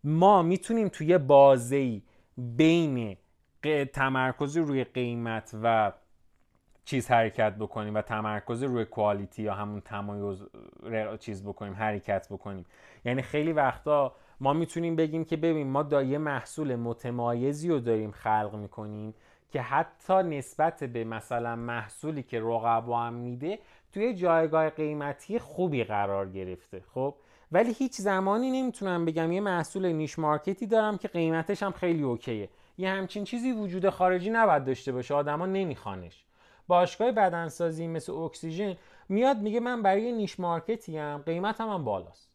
[0.05, 2.03] ما می‌تونیم توی بازی
[2.37, 3.17] بین
[3.93, 5.93] تمرکز روی قیمت و
[6.85, 10.43] چیز حرکت بکنیم و تمرکز روی کوالیتی یا همون تمایز
[11.21, 12.65] چیز بکنیم حرکت بکنیم.
[13.05, 18.11] یعنی خیلی وقتا ما می‌تونیم بگیم که ببین ما دا یه محصول متمایزی رو داریم
[18.11, 19.15] خلق می‌کنیم
[19.53, 23.59] که حتی نسبت به مثلا محصولی که رقبا هم میده
[23.93, 26.83] توی جایگاه قیمتی خوبی قرار گرفته.
[26.95, 27.15] خب؟
[27.53, 32.03] ولی هیچ زمانی نمی‌تونم بگم یه محصول niche market ی دارم که قیمتش هم خیلی
[32.03, 32.49] okay ه.
[32.79, 36.25] یه همچین چیزی وجود خارجی نباید داشته باشه آدما نمیخوانش.
[36.69, 38.77] باشگاه بدنسازی مثل اکسیژن
[39.09, 42.31] میاد میگه من برای niche market ی هم قیمتم هم بالاست.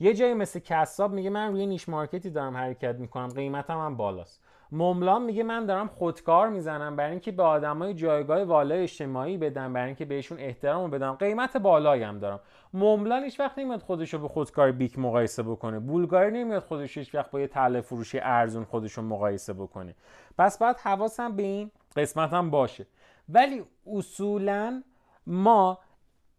[0.00, 3.96] یه جایی مثل کساب میگه من روی niche market ی دارم حرکت می‌کنم قیمتم هم
[3.96, 4.40] بالاست.
[4.74, 9.86] مملان میگه من دارم خودکار می‌زنم برای اینکه به آدمای جایگاه والای اجتماعی بدم برای
[9.86, 11.12] اینکه بهشون احترام بدم.
[11.12, 12.40] قیمت بالایی هم دارم.
[12.72, 15.78] مملان هیچ وقت نمیاد خودش رو به خودکار بیک مقایسه بکنه.
[15.78, 19.94] بولگاری نمیاد خودش هیچ وقت با یه تله فروشی ارزون خودش رو مقایسه بکنه.
[20.38, 22.86] پس باید حواسم به این قسمت هم باشه.
[23.28, 24.82] ولی اصولا
[25.26, 25.78] ما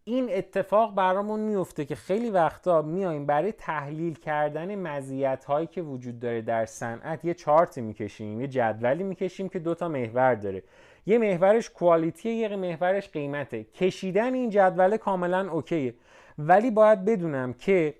[0.07, 6.19] این اتفاق برامون میفته که خیلی وقتا میایم برای تحلیل کردن مزیت هایی که وجود
[6.19, 10.63] داره در صنعت یه چارتی می‌کشیم یه جدولی می‌کشیم که دوتا محور داره.
[11.05, 13.63] یه محورش quality یه محورش قیمته.
[13.63, 15.93] کشیدن این جدول کاملا okay ه.
[16.37, 17.93] ولی باید بدونم که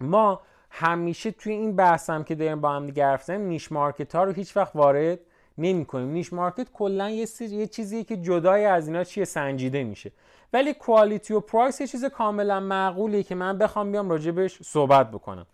[0.00, 0.40] ما
[0.70, 4.76] همیشه توی این بحثم که داریم با هم دیگه niche market ها رو هیچ وقت
[4.76, 5.18] وارد
[5.58, 10.12] نمی کنیم niche market کلا یه, یه چیزیه که جدای از اینا چیه؟ سنجیده میشه.
[10.52, 15.46] ولی quality و price یه چیز کاملا معقولیه که من بخوام بیام راجبش صحبت بکنم.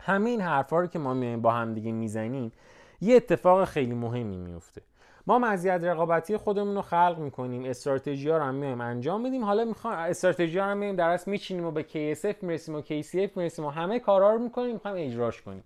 [0.00, 2.52] همین حرفا رو که ما میایم با هم دیگه می‌زنیم
[3.00, 4.82] یه اتفاق خیلی مهمی میفته.
[5.26, 9.44] ما مزیت رقابتی خودمون رو خلق می‌کنیم استراتژی ها رو هم میایم انجام میدیم.
[9.44, 13.36] حالا می‌خوام استراتژی ها رو میایم در اصل میچینیم و به KSF می‌رسیم و KCF
[13.36, 15.64] می‌رسیم و همه کارا رو می‌کنیم می‌خوایم اجراش کنیم.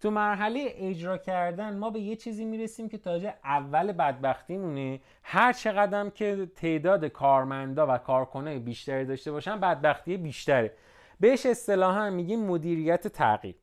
[0.00, 5.00] تو مرحله اجرا کردن ما به یه چیزی می‌رسیم که تاجه اول بدبختیمونه.
[5.22, 10.72] هر چقدر که تعداد کارمندا و کارکنای بیشتری داشته باشن بدبختی بیشتره.
[11.20, 13.54] بهش اصطلاحا میگیم مدیریت تغییر.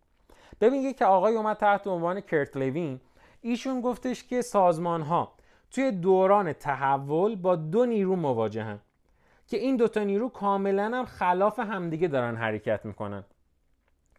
[0.61, 2.99] ببین که آقای اومد تحت عنوان کرت لوین
[3.41, 5.33] ایشون گفتش که سازمان ها
[5.71, 8.79] توی دوران تحول با دو نیرو مواجهن
[9.47, 13.23] که این دوتا نیرو کاملا هم خلاف همدیگه دارن حرکت می‌کنن.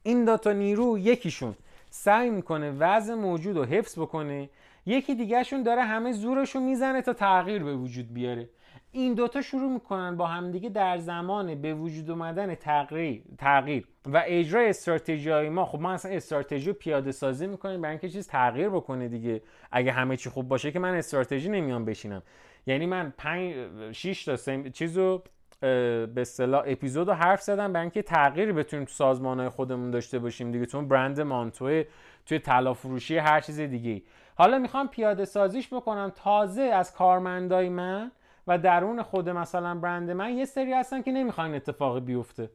[0.03, 1.55] این دوتا نیرو یکیشون.
[1.91, 4.51] سعی می‌کنه وضع موجود رو حفظ بکنه.
[4.87, 8.49] یکی دیگهشون داره همه زورشو می‌زنه تا تغییر به وجود بیاره.
[8.93, 13.89] این دوتا شروع می‌کنن با همدیگه در زمان به وجود اومدن تغییر, تغییر.
[14.07, 18.09] و اجرای استراتژی های ما خب ما اصلا استراتژی رو پیاده سازی می‌کنیم برای اینکه
[18.09, 19.43] چیز تغییر بکنه دیگه.
[19.73, 22.23] اگه همه چی خوب باشه که من استراتژی نمیام بشینم.
[22.67, 23.55] یعنی من 5
[23.93, 24.63] 6 تا.
[24.71, 25.23] چیزو
[25.61, 30.19] به اصطلاح اپیزود رو حرف زدم برای اینکه تغییری بتونیم تو سازمان های خودمون داشته
[30.19, 30.67] باشیم دیگه.
[30.67, 31.85] تو برند مانتوی
[32.27, 34.03] توی طلا فروشی هر چیز دیگه
[34.37, 36.13] حالا می‌خوام پیاده سازیش بکنم.
[36.15, 38.13] تازه از کارمندای من
[38.47, 42.51] و درون خود مثلا برند من یه سری هستن که نمی‌خوان اتفاقی بیفته.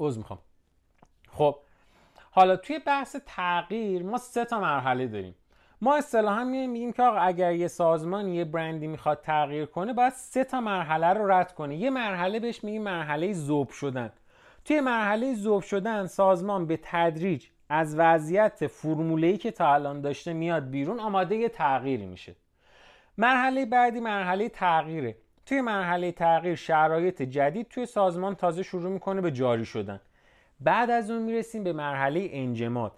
[0.00, 0.38] عوض می‌خوام.
[1.28, 1.58] خب
[2.30, 5.34] حالا توی بحث تغییر ما سه تا مرحله داریم.
[5.84, 10.44] ما اصطلاحا میگیم که آقا اگر یه سازمان یه برندی می‌خواد تغییر کنه باید سه
[10.44, 11.76] تا مرحله رو رد کنه.
[11.76, 14.12] یه مرحله بهش میگیم مرحله ذوب شدن.
[14.64, 20.70] توی مرحله ذوب شدن سازمان به تدریج از وضعیت فرموله‌ای که تا الان داشته میاد
[20.70, 22.34] بیرون آماده یه تغییری میشه.
[23.18, 25.16] مرحله بعدی مرحله تغییره.
[25.46, 30.00] توی مرحله تغییر شرایط جدید توی سازمان تازه شروع می‌کنه به جاری شدن.
[30.60, 32.92] بعد از اون می‌رسیم به مرحله انجماد.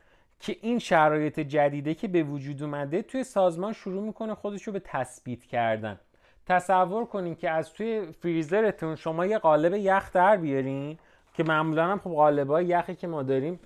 [0.44, 4.80] که این شرایط جدیده که به وجود اومده توی سازمان شروع می‌کنه خودش رو به
[4.84, 6.00] تثبیت کردن
[6.46, 10.98] تصور کنین که از توی فریزرتون شما یه قالب یخ در بیارین
[11.34, 13.60] که معمولا هم خب قالب یخی که ما داریم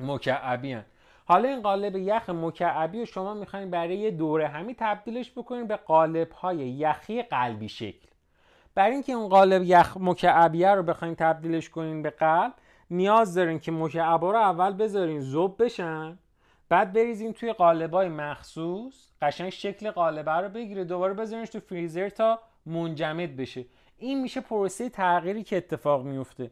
[0.00, 0.84] مکعبی هن.
[1.24, 5.76] حالا این قالب یخ مکعبی رو شما می‌خواین برای یه دوره همی تبدیلش بکنین به
[5.76, 8.08] قالب های یخی قلبی شکل
[8.74, 12.52] برای اینکه اون قالب یخ مکعبیه رو بخواین تبدیلش کنین به قلب
[12.90, 16.18] نیاز دارین که مکعبا رو اول بذارین زوب بشن
[16.68, 22.38] بعد بریزین توی قالبای مخصوص قشنگ شکل قالبه رو بگیره دوباره بذارینش تو فریزر تا
[22.66, 23.64] منجمد بشه.
[23.98, 26.50] این میشه پروسه تغییری که اتفاق میفته.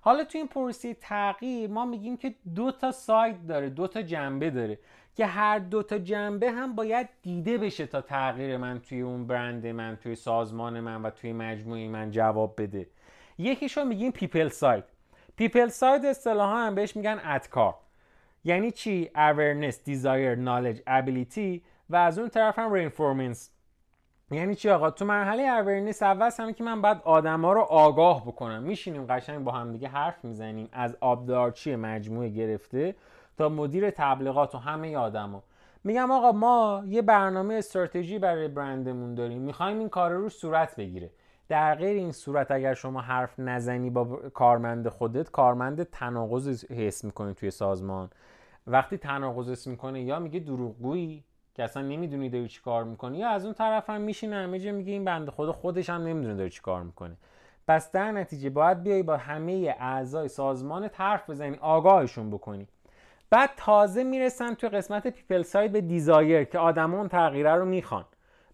[0.00, 4.50] حالا توی این پروسه تغییر ما میگیم که دو تا سایت داره دو تا جنبه
[4.50, 4.78] داره
[5.16, 9.66] که هر دو تا جنبه هم باید دیده بشه تا تغییر من توی اون برند
[9.66, 12.86] من توی سازمان من و توی مجموعه من جواب بده.
[13.38, 14.84] یکیشو میگیم people side.
[15.36, 17.74] people side اصطلاحا هم بهش میگن ADKAR
[18.44, 23.38] یعنی چی؟ Awareness desire knowledge ability و از اون طرف هم reinforcements.
[24.30, 28.62] یعنی چی آقا؟ تو مرحله awareness اول همه که من باید آدما رو آگاه بکنم.
[28.62, 30.68] میشینیم قشنگ با هم دیگه حرف می‌زنیم.
[30.72, 32.94] از آبدارچی مجموعه گرفته
[33.38, 35.42] تا مدیر تبلیغات و همه آدما
[35.84, 39.42] میگم آقا ما یه برنامه استراتژی برای برندمون داریم.
[39.42, 41.10] می‌خوایم این کار رو صورت بگیره.
[41.48, 44.04] در غیر این صورت اگر شما حرف نزنی با
[44.34, 48.10] کارمند خودت کارمند تناقض حس می‌کنه توی سازمان.
[48.66, 53.28] وقتی تناقض حس می‌کنه یا میگه دروغگویی که اصلا نمی‌دونی داری چی کار می‌کنی یا
[53.28, 56.50] از اون طرف هم میشینه همه جا میگه این بنده خدا خودش هم نمی‌دونه داره
[56.50, 57.16] چی کار می‌کنه.
[57.68, 62.68] پس در نتیجه باید بیای با همه اعضای سازمان حرف بزنی آگاهشون بکنی.
[63.30, 68.04] بعد تازه می‌رسن توی قسمت people side به desire که آدما اون تغییره رو می‌خوان.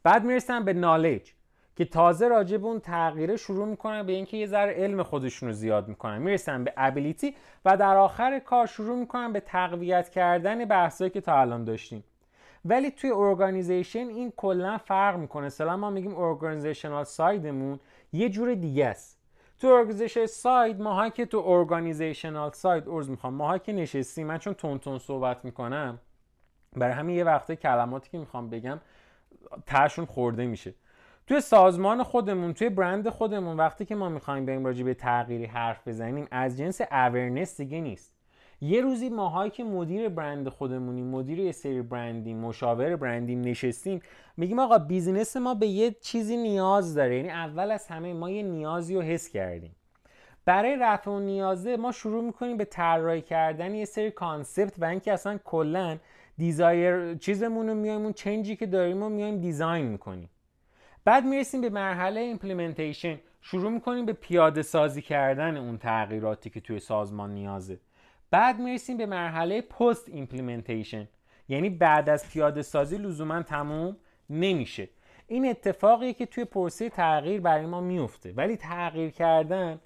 [0.02, 1.32] بعد می‌رسن به knowledge.
[1.80, 5.54] که تازه راجع به اون تغییره شروع می‌کنن به اینکه یه ذره علم خودشون رو
[5.54, 6.18] زیاد می‌کنن.
[6.18, 11.40] می‌رسن به ability و در آخر کار شروع می‌کنن به تقویت کردن بحثایی که تا
[11.40, 12.04] الان داشتیم.
[12.64, 15.46] ولی توی organization این کلا فرق می‌کنه.
[15.46, 17.80] مثلا ما میگیم organizational side مون
[18.12, 19.18] یه جور دیگه است.
[19.58, 24.54] تو organization side ماها که تو organizational side عذر می‌خوام ماها که نشستیم من چون
[24.54, 25.98] تند تند صحبت می‌کنم
[26.76, 28.80] برای همین یه وقته کلماتی که می‌خوام بگم
[29.66, 30.74] تهشون خورده میشه.
[31.30, 35.88] توی سازمان خودمون توی برند خودمون وقتی که ما می‌خوایم بریم راجع به تغییری حرف
[35.88, 38.12] بزنیم از جنس awareness دیگه نیست.
[38.60, 44.00] یه روزی ماهایی که مدیر برند خودمونیم مدیر یه سری برندیم مشاور برندیم نشستیم
[44.36, 47.16] میگیم آقا business ما به یه چیزی نیاز داره.
[47.16, 49.76] یعنی اول از همه ما یه نیازی رو حس کردیم.
[50.44, 55.12] برای رفع اون نیازه ما شروع می‌کنیم به طراحی کردن یه سری concept و اینکه
[55.12, 55.98] اصلا کلا
[56.38, 60.28] desire چیزمون رو میایم اون change ی که داریم رو میایم design می‌کنیم.
[61.10, 66.78] بعد می‌رسیم به مرحله implementation شروع می‌کنیم به پیاده سازی کردن اون تغییراتی که توی
[66.78, 67.80] سازمان نیازه.
[68.30, 71.08] بعد می‌رسیم به مرحله post implementation
[71.48, 73.96] یعنی بعد از پیاده سازی لزوما تموم
[74.30, 74.88] نمیشه.
[75.26, 79.80] این اتفاقیه که توی پروسه تغییر برای ما میفته ولی تغییر کردن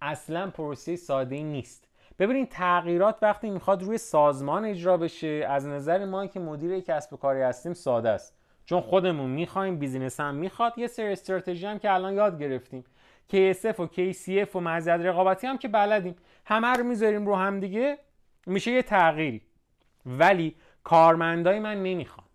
[0.00, 1.88] اصلا پروسه ساده نیست.
[2.18, 7.16] ببینید تغییرات وقتی می‌خواد روی سازمان اجرا بشه از نظر ما که مدیر کسب و
[7.16, 8.39] کاری هستیم ساده است.
[8.70, 12.84] چون خودمون می‌خوایم بیزینس هم می‌خواد یه سری استراتژی هم که الان یاد گرفتیم.
[13.32, 16.16] KSF و KCF و مزیت رقابتی هم که بلدیم.
[16.46, 17.98] همه رو می‌ذاریم رو هم دیگه
[18.46, 19.42] میشه یه تغییری.
[20.06, 20.54] ولی
[20.84, 22.26] کارمندای من نمی‌خوان.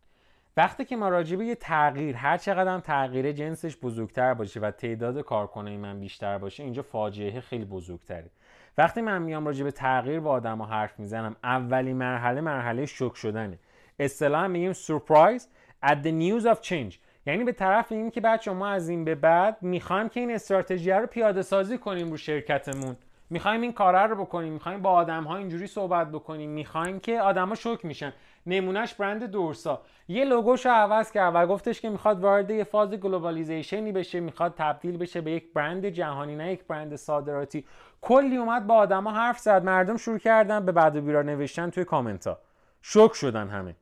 [0.57, 4.71] وقتی که ما راجع به یه تغییر هر چقدر هم تغییر جنسش بزرگتر باشه و
[4.71, 8.29] تعداد کارکنای من بیشتر باشه اینجا فاجعه خیلی بزرگتره.
[8.77, 13.59] وقتی من میام راجع به تغییر با آدم حرف می‌زنم اولین مرحله مرحله شوک شدنه.
[13.99, 15.49] اصطلاحا میگیم surprise
[15.85, 16.95] at the news of change.
[17.25, 21.07] یعنی به طرف اینکه بعد شما از این به بعد می‌خوایم که این استراتژی رو
[21.07, 22.95] پیاده سازی کنیم رو شرکتمون.
[23.29, 24.53] می‌خوایم این کاره رو بکنیم.
[24.53, 26.49] می‌خوایم با آدم ها اینجوری صحبت بکنیم.
[26.49, 28.13] می‌خوایم که آدما شوک میشن.
[28.45, 29.81] نمونهش برند دورسا.
[30.07, 34.53] یه لوگوشو عوض کرد و گفتش که می‌خواد وارد یه فاز globalization ی بشه می‌خواد
[34.57, 37.65] تبدیل بشه به یک برند جهانی نه یک برند صادراتی.
[38.01, 39.63] کلی اومد با آدما حرف زد.
[39.63, 42.37] مردم شروع کردن به بد و بیراه نوشتن توی کامنت ها
[42.81, 43.75] شوک شدن همه.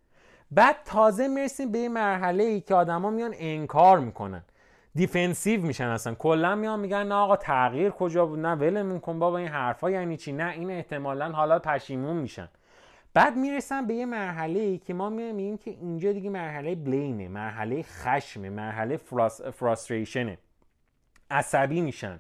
[0.56, 4.44] بعد تازه می‌رسیم به یه مرحله ای که آدما میان انکار می‌کنن.
[4.96, 6.16] defensive میشن اصلا.
[6.16, 10.18] کلا میان میگن نه آقا تغییر کجا بود؟ نه ولمون کن بابا این حرفا یعنی
[10.18, 12.50] چی؟ نه این احتمالا حالا پشیمون میشن.
[13.14, 17.28] بعد می‌رسن به یه مرحله ای که ما میگیم که اینجا دیگه مرحله blame ه
[17.28, 20.38] مرحله خشمه مرحله frus، frustration ه
[21.32, 22.20] عصبی میشن.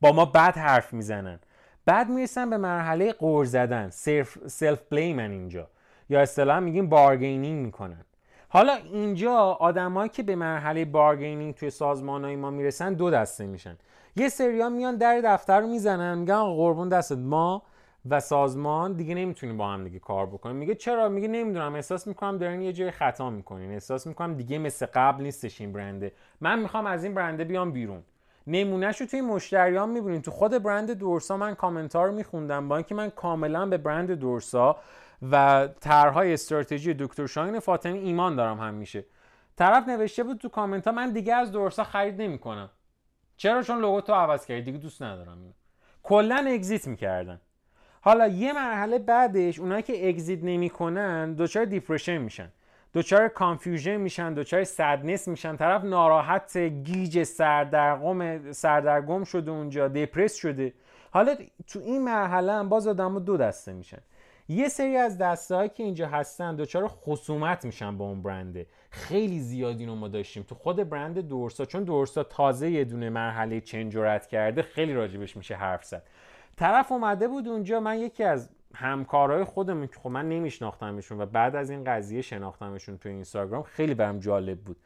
[0.00, 1.38] با ما بد حرف می‌زنن.
[1.84, 3.90] بعد می‌رسن به مرحله غر زدن.
[3.90, 5.68] self blame ان اینجا.
[6.12, 8.04] یا اصطلاحا میگیم bargaining می‌کنن.
[8.48, 13.76] حالا اینجا آدمایی که به مرحله bargaining توی سازمان ما می‌رسن دو دسته میشن.
[14.16, 17.62] یه سریا میان در دفتر رو می‌زنن میگن قربون دستت ما
[18.10, 20.56] و سازمان دیگه نمی‌تونیم با هم دیگه کار بکنیم.
[20.56, 21.74] میگه چرا؟ میگه نمی‌دونم.
[21.74, 23.72] احساس می‌کنم دارین یه جای خطا می‌کنین.
[23.72, 26.12] احساس می‌کنم دیگه مثل قبل نیستش این برنده.
[26.40, 28.02] من می‌خوام از این برنده بیام بیرون.
[28.46, 30.22] نمونهش رو توی مشتریان می‌بینین.
[30.22, 32.68] تو خود برند دورسا من کامنتار رو میخوندم.
[32.68, 34.76] با اینکه من کاملا به برند دورسا
[35.30, 39.04] و طرحهای استراتژی دکتر شاهین فاطمی ایمان دارم هم میشه.
[39.56, 42.70] طرف نوشته بود تو کامنت ها من دیگه از دورسا خرید نمی‌کنم.
[43.36, 44.62] چرا؟ چون لوگو تو عوض کردی.
[44.62, 45.54] دیگه دوست ندارم
[46.02, 47.40] کلا اگزییت می‌کردن.
[48.00, 52.52] حالا یه مرحله بعدش اونایی که اگزییت نمی‌کنن دچار دیپرشن میشن.
[52.94, 55.56] دچار confusion میشن دچار sadness میشن.
[55.56, 60.74] طرف ناراحت گیج سردرگم سردرگم شده اونجا depressed شده.
[61.10, 61.34] حالا
[61.66, 63.98] تو این مرحله هم باز آدم دو دسته میشن.
[64.52, 68.66] یه سری از دسته که اینجا هستن دچار خصومت میشن با اون برنده.
[68.90, 70.42] خیلی زیاد اینو ما داشتیم.
[70.42, 75.36] تو خود برند دورسا چون دورسا تازه یه دونه مرحله change رد کرده خیلی راجبش
[75.36, 76.02] میشه حرف زد.
[76.56, 81.56] طرف اومده بود اونجا من یکی از همکارهای خودمون که خب من نمیشناختمشون و بعد
[81.56, 84.76] از این قضیه شناختمشون تو اینستاگرام خیلی برم جالب بود.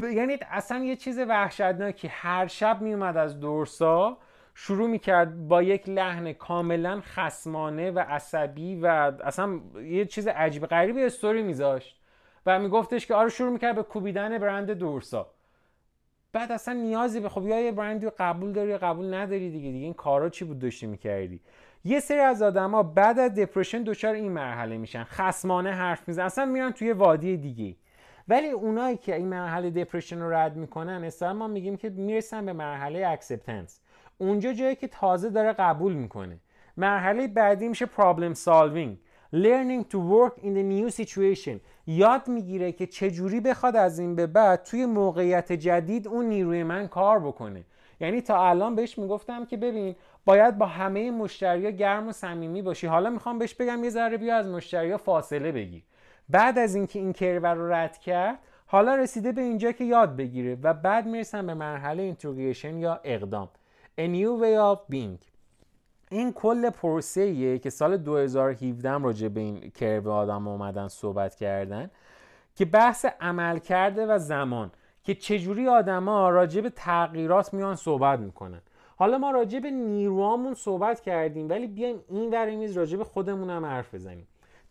[0.00, 0.04] ب...
[0.04, 4.18] یعنی اصلا یه چیز وحشتناکی هر شب میومد از دورسا
[4.54, 8.86] شروع می‌کرد با یک لحن کاملا خسمانه و عصبی و
[9.24, 12.00] اصلا یه چیز عجیب غریبی استوری میذاشت
[12.46, 15.30] و میگفتش که آره شروع می‌کرد به کوبیدن برند دورسا.
[16.32, 19.84] بعد اصلا نیازی به خب یا یه برندی قبول داری یا قبول نداری دیگه دیگه
[19.84, 21.40] این کارا چی بود داشتی می‌کردی؟
[21.84, 26.44] یه سری از آدما بعد از depression دچار این مرحله میشن خسمانه حرف می‌زنن اصلا
[26.44, 27.76] میرن توی وادی دیگه.
[28.28, 32.52] ولی اونایی که این مرحله depression رو رد می‌کنن اصلا ما میگیم که می‌رسن به
[32.52, 33.80] مرحله acceptance
[34.18, 36.38] اونجا جایی که تازه داره قبول می‌کنه.
[36.76, 38.96] مرحله بعدی میشه problem solving.
[39.34, 41.60] Learning to work in the new situation.
[41.86, 46.88] یاد می‌گیره که چجوری بخواد از این به بعد توی موقعیت جدید اون نیروی من
[46.88, 47.64] کار بکنه.
[48.00, 52.86] یعنی تا الان بهش می‌گفتم که ببین باید با همه مشتریا گرم و صمیمی باشی.
[52.86, 55.82] حالا می‌خوام بهش بگم یه ذره بیا از مشتریا فاصله بگیر.
[56.28, 60.58] بعد از اینکه این کرور رو رد کرد حالا رسیده به اینجا که یاد بگیره
[60.62, 63.48] و بعد می‌رسن به مرحله اینتروگیشن یا اقدام.
[63.98, 65.24] A New Way of Being.
[66.10, 71.90] این کل پروسه که سال 2017 راجع به این کرو آدم اومدن صحبت کردن
[72.54, 74.70] که بحث عمل کرده و زمان
[75.02, 78.60] که چجوری آدما راجع به تغییرات میان صحبت می‌کنن.
[78.96, 83.50] حالا ما راجع به نیروامون صحبت کردیم ولی بیایم این ور میز راجع به خودمون
[83.50, 84.26] هم حرف بزنیم.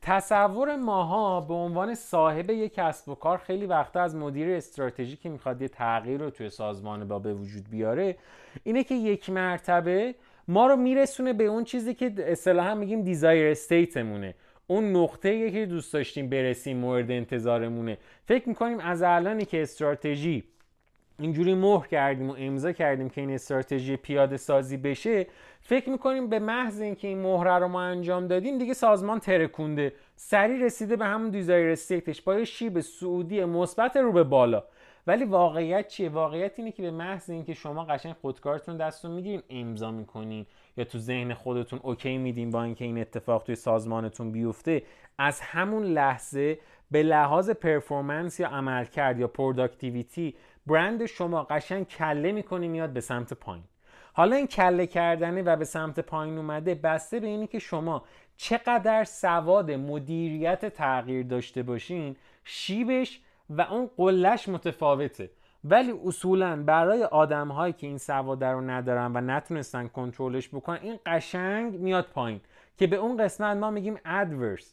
[0.05, 5.29] تصور ماها به عنوان صاحب یک کسب و کار خیلی وقتا از مدیر استراتژی که
[5.29, 8.17] می‌خواد یه تغییر رو توی سازمان با به وجود بیاره
[8.63, 10.15] اینه که یک مرتبه
[10.47, 14.35] ما رو میرسونه به اون چیزی که اصطلاحا میگیم دیزایر استیتمونه
[14.67, 17.97] اون نقطه که دوست داشتیم برسیم مورد انتظارمونه.
[18.25, 20.43] فکر می‌کنیم از الانی که استراتژی رو
[21.23, 25.27] اینجوری مهر کردیم و امضا کردیم که این استراتژی پیاده سازی بشه
[25.61, 29.93] فکر می‌کنیم به محض اینکه این مهره رو ما انجام دادیم دیگه سازمان ترکونده.
[30.15, 32.21] سریع رسیده به همون desired state ش.
[32.21, 34.63] با شیب صعودی مثبت رو به بالا.
[35.07, 39.91] ولی واقعیت چیه؟ واقعیت اینه که به محض اینکه شما قشنگ خودکارتون دستتون می‌گیرین امضا
[39.91, 40.45] می‌کنین.
[40.77, 44.83] یا تو ذهن خودتون okay میدین با اینکه این اتفاق توی سازمانتون بیفته.
[45.17, 46.59] از همون لحظه
[46.91, 50.35] به لحاظ performance یا عملکرد یا productivity
[50.67, 53.63] برند شما قشنگ کله می‌کنی میاد به سمت پایین.
[54.13, 58.03] حالا این کله کردنه و به سمت پایین اومده بسته به اینی که شما
[58.37, 65.29] چقدر سواد مدیریت تغییر داشته باشین شیبش و اون قله‌ش متفاوته.
[65.63, 70.99] ولی اصولا برای آدم هایی که این سواد رو ندارن و نتونستن کنترلش بکنن این
[71.05, 72.41] قشنگ میاد پایین.
[72.77, 74.65] که به اون قسمت ما میگیم adverse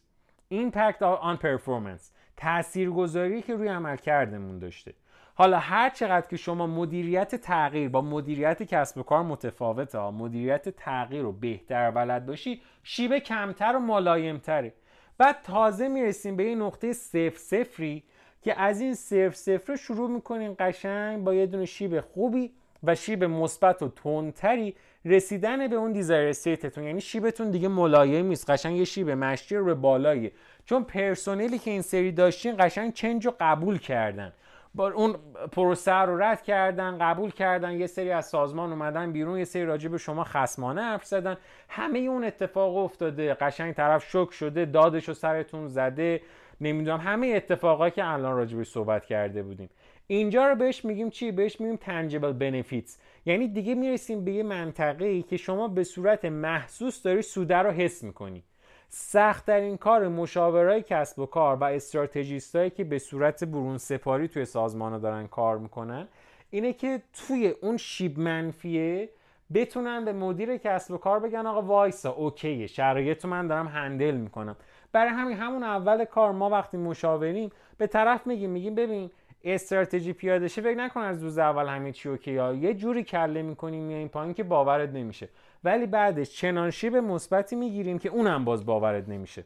[0.52, 2.04] impact on performance
[2.36, 4.94] تاثیرگذاری که روی عملکردمون داشته.
[5.40, 10.68] حالا هر چقدر که شما مدیریت تغییر با مدیریت کسب و کار متفاوته ها مدیریت
[10.68, 14.72] تغییر رو بهتر بلد باشی شیبه کمتر و ملایمتره.
[15.18, 18.02] بعد تازه می‌رسیم به این نقطه صفر صفری
[18.42, 23.24] که از این صفر صفر شروع می‌کنین قشنگ با یه دونه شیب خوبی و شیب
[23.24, 24.74] مثبت و تندتری
[25.04, 28.50] رسیدن به اون desired state تون یعنی شیبتون دیگه ملایم نیست.
[28.50, 30.32] قشنگ یه شیب مشتی رو به بالاییه
[30.64, 34.32] چون پرسونلی که این سری داشتین قشنگ change رو قبول کردن.
[34.74, 35.16] با اون
[35.52, 39.88] پروسه رو رد کردن قبول کردن یه سری از سازمان اومدن بیرون یه سری راجع
[39.88, 41.36] به شما خسمانه حرف زدن.
[41.68, 43.34] همه اون اتفاق افتاده.
[43.34, 46.20] قشنگ طرف شوک شده دادش رو سرتون زده.
[46.60, 49.70] نمی‌دونم همه اتفاقایی که الان راجع به صحبت کرده بودیم.
[50.06, 52.90] اینجا رو بهش میگیم چی؟ بهش میگیم tangible benefits.
[53.26, 57.70] یعنی دیگه می‌رسیم به یه منطقه ای که شما به صورت محسوس داری سوده رو
[57.70, 58.44] حس می‌کنی.
[58.92, 64.98] سختترین کار مشاورای کسب و کار و استراتژیستایی که به صورت برون سپاری توی سازمان
[64.98, 66.08] دارن کار می‌کنن
[66.50, 69.08] اینه که توی اون شیب منفیه
[69.54, 74.56] بتونن به مدیر کسب و کار بگن آقا وایسا اوکیه شرایط من دارم هندل می‌کنم.
[74.92, 79.10] برای همین همون اول کار ما وقتی مشاوریم به طرف میگیم میگیم ببین
[79.44, 83.42] استراتژی پیاده شه فکر نکن از روز اول همه چی اوکی یا یه جوری کله
[83.42, 85.28] می‌کنیم میاییم پایین که باورت نمیشه.
[85.64, 89.44] ولی بعدش چنان شیب مثبتی می‌گیریم که اونم باز باورت نمیشه.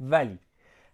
[0.00, 0.38] ولی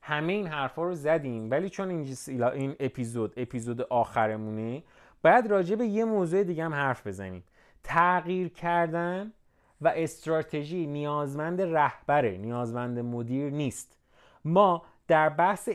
[0.02, 4.82] همه این حرفا رو زدیم ولی چون این, این اپیزود اپیزود آخرمونه
[5.22, 7.44] باید راجع به یه موضوع دیگه هم حرف بزنیم.
[7.82, 9.32] تغییر کردن
[9.80, 13.96] و استراتژی نیازمند رهبره نیازمند مدیر نیست.
[14.44, 15.68] ما در بحث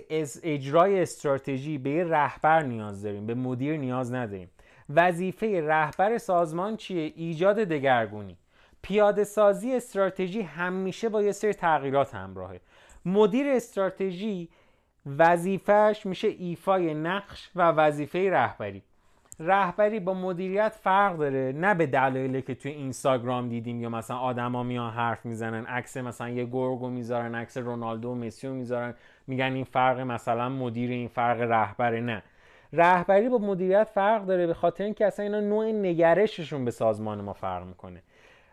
[0.43, 4.49] اجرای استراتژی به رهبر نیاز داریم به مدیر نیاز نداریم.
[4.89, 8.37] وظیفه رهبر سازمان چیه؟ ایجاد دگرگونی.
[8.81, 12.59] پیاده سازی استراتژی همیشه با یه سری تغییرات همراهه.
[13.05, 14.49] مدیر استراتژی
[15.17, 18.83] وظیفهش میشه ایفای نقش و وظیفه رهبری.
[19.39, 24.63] رهبری با مدیریت فرق داره نه به دلایلی که توی اینستاگرام دیدیم یا مثلا آدما
[24.63, 28.93] میان حرف می‌زنن عکس مثلا یه گورگو می‌ذارن عکس رونالدو و مسیو می‌ذارن
[29.27, 32.01] میگن این فرق مثلا مدیر این فرق رهبره.
[32.01, 32.23] نه.
[32.73, 37.33] رهبری با مدیریت فرق داره به خاطر اینکه اصلا اینا نوع نگرششون به سازمان ما
[37.33, 38.03] فرق می‌کنه.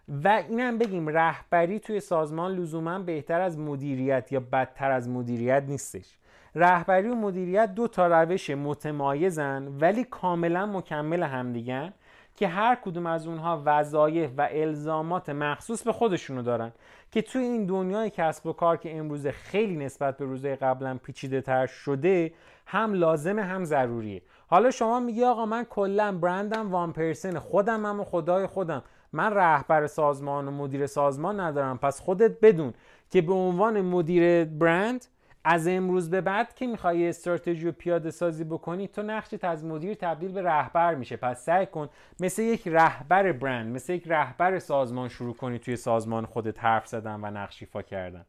[0.09, 6.19] و اینم بگیم رهبری توی سازمان لزوما بهتر از مدیریت یا بدتر از مدیریت نیستش.
[6.55, 11.93] رهبری و مدیریت دو تا روش متمایزن ولی کاملا مکمل همدیگن
[12.37, 16.73] که هر کدوم از اونها وظایف و الزامات مخصوص به خودشونو دارن.
[17.11, 21.41] که توی این دنیای کسب و کار که امروزه خیلی نسبت به روزهای قبلا پیچیده
[21.41, 22.33] تر شده
[22.67, 24.23] هم لازمه هم ضروریه.
[24.47, 28.83] حالا شما میگی آقا من کلا برندم وان پرسن خودم هم و خدای خودم.
[29.13, 31.79] من رهبر سازمان و مدیر سازمان ندارم.
[31.79, 32.75] پس خودت بدون
[33.11, 35.07] که به عنوان مدیر برند
[35.45, 39.95] از امروز به بعد که می‌خوای استراتژی رو پیاده سازی بکنی تو نقشت از مدیر
[39.95, 41.17] تبدیل به رهبر میشه.
[41.17, 41.89] پس سعی کن
[42.21, 47.21] مثل یک رهبر برند مثل یک رهبر سازمان شروع کنی توی سازمان خودت حرف زدن
[47.23, 48.25] و نقش ایفا کردن.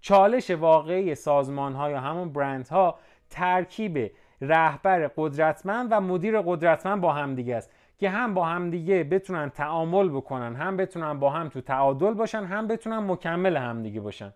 [0.00, 2.98] چالش واقعی سازمان ها یا همون برند ها
[3.30, 4.10] ترکیب
[4.40, 7.70] رهبر قدرتمند و مدیر قدرتمند با هم دیگه است.
[7.98, 12.44] که هم با هم دیگه بتونن تعامل بکنن هم بتونن با هم تو تعادل باشن
[12.44, 14.32] هم بتونن مکمل همدیگه باشن.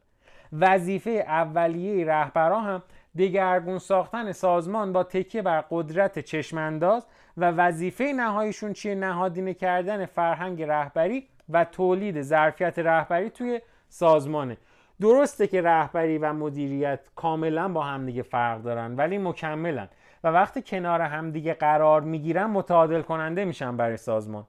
[0.53, 2.83] وظیفه اولیه رهبرا هم
[3.19, 7.07] دگرگون ساختن سازمان با تکیه بر قدرت چشمانداز
[7.37, 14.57] و وظیفه نهاییشون چیه؟ نهادینه کردن فرهنگ رهبری و تولید ظرفیت رهبری توی سازمانه.
[15.01, 19.89] درسته که رهبری و مدیریت کاملا با همدیگه فرق دارن ولی مکملن
[20.25, 24.47] و وقتی کنار همدیگه قرار می‌گیرن متعادل کننده میشن برای سازمان.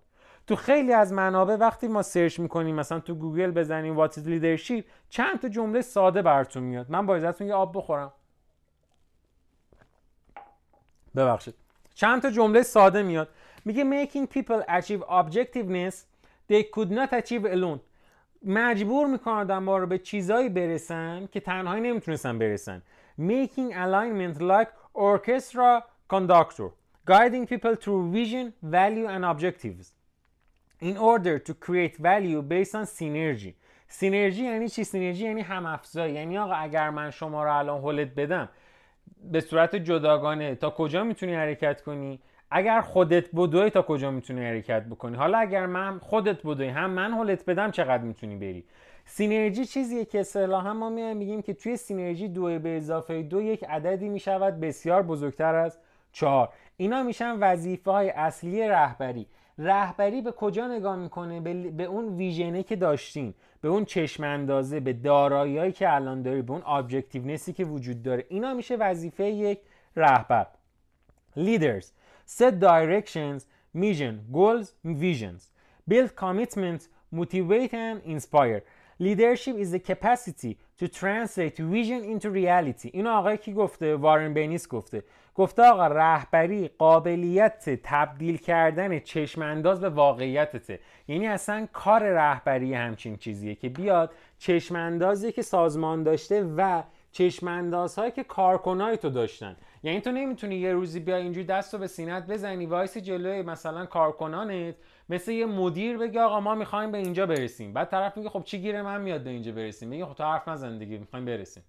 [0.47, 5.39] تو خیلی از منابع وقتی ما search می‌کنیم مثلا تو گوگل بزنیم what leadership چند
[5.39, 6.91] تا جمله ساده براتون میاد.
[6.91, 8.11] من با اجازهتون یه آب بخورم.
[11.15, 11.53] ببخشید.
[11.93, 13.29] چند تا جمله ساده میاد.
[13.65, 15.95] میگه making people achieve objectiveness
[16.51, 17.79] they could not achieve alone.
[18.45, 22.81] مجبور می‌کنه آدم رو به چیزایی برسن که تنهایی نمی‌تونستن برسن.
[23.19, 26.69] Making alignment like orchestra conductor
[27.05, 29.93] guiding people through vision value and objectives
[30.79, 33.53] in order to create value based on synergy.
[33.87, 38.15] سینرژی یعنی چی؟ سینرژی یعنی هم افزایی یعنی آقا اگر من شما رو الان هولت
[38.15, 38.49] بدم
[39.31, 42.19] به صورت جداگانه تا کجا می‌تونی حرکت کنی؟
[42.51, 47.11] اگر خودت بدوی تا کجا می‌تونی حرکت بکنی؟ حالا اگر من خودت بدوی هم من
[47.11, 48.65] هولت بدم چقدر می‌تونی بری؟
[49.05, 54.09] synergy چیزیه که اصطلاحا ما میگیم که توی synergy دو به اضافه دو یک عددی
[54.09, 55.77] می‌شود بسیار بزرگتر از
[56.11, 56.49] چهار.
[56.77, 59.27] اینا میشن وظیفه های اصلی رهبری.
[59.57, 61.39] رهبری به کجا نگاه می‌کنه؟
[61.71, 66.41] به, اون vision ه که داشتین به اون چشم اندازه به داراییایی که الان داری
[66.41, 68.25] به اون objectives ی که وجود داره.
[68.29, 69.59] اینا میشه وظیفه یک
[69.95, 70.47] رهبر.
[71.35, 71.85] Leaders.
[72.25, 75.41] Set directions mission goals visions.
[75.87, 78.61] Build commitment motivate and inspire.
[79.01, 82.89] Leadership is the capacity to translate vision into reality.
[82.93, 85.03] اینو آقای کی گفته؟ وارن بینیس گفته.
[85.35, 90.79] گفته آقا رهبری قابلیت تبدیل کردن چشم انداز به واقعیتته.
[91.07, 97.47] یعنی اصلا کار رهبری همچین چیزیه که بیاد چشم اندازی که سازمان داشته و چشم
[97.47, 99.55] اندازهایی که کارکنای تو داشتن.
[99.83, 103.85] یعنی تو نمی‌تونی یه روزی بیا اینجوری دست رو به سینت بزنی وایس جلوی مثلا
[103.85, 104.75] کارکنانت
[105.11, 107.73] مثل یه مدیر بگی آقا ما می‌خوایم به اینجا برسیم.
[107.73, 110.47] بعد طرف میگه خب چی گیر من میاد به اینجا برسیم؟ میگه خب تو حرف
[110.47, 111.63] نزن دیگه می‌خوایم برسیم.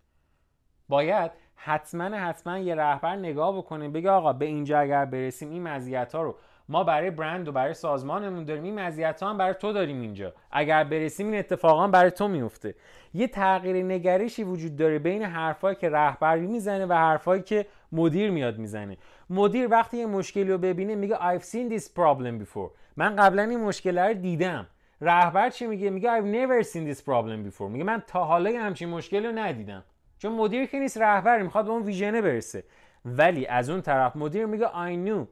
[0.88, 6.14] باید حتما حتما یه رهبر نگاه بکنه بگه آقا به اینجا اگر برسیم این مزیت
[6.14, 6.34] ها رو
[6.68, 10.32] ما برای برند و برای سازمانمون داریم این مزیت ها هم برای تو داریم اینجا.
[10.50, 12.74] اگر برسیم این اتفاقا برای تو میفته
[13.14, 18.58] یه تغییر نگرشی وجود داره بین حرفایی که رهبری می‌زنه و حرفایی که مدیر میاد
[18.58, 18.96] می‌زنه.
[19.30, 22.70] مدیر وقتی یه مشکلی رو ببینه میگه I've seen this problem before.
[22.96, 24.66] من قبلا این مشکل رو دیدم.
[25.00, 27.70] رهبر چی میگه؟ میگه I've never seen this problem before.
[27.70, 29.82] میگه من تا حالا همچین مشکلی رو ندیدم.
[30.18, 32.64] چون مدیر که نیست رهبر می‌خواد به اون ویژنه برسه.
[33.04, 35.26] ولی از اون طرف مدیر میگه I knew.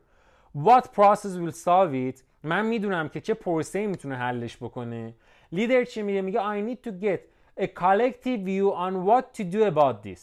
[0.67, 2.23] What process will solve it?
[2.43, 5.15] من می‌دونم که چه پروسه می‌تونه حلش بکنه.
[5.53, 7.21] لیدر چی میگه؟ میگه I need to get
[7.63, 10.21] a collective view on what to do about this.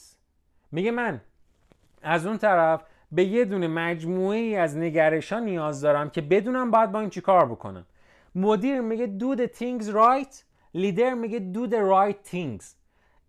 [0.72, 1.22] میگه من
[2.02, 2.82] از اون طرف
[3.12, 7.22] به یه دونه مجموعه ای از نگرشان نیاز دارم که بدونم باید با این چی
[7.22, 7.86] کار بکنم.
[8.36, 10.36] مدیر میگه do the things right
[10.74, 12.64] لیدر میگه do the right things.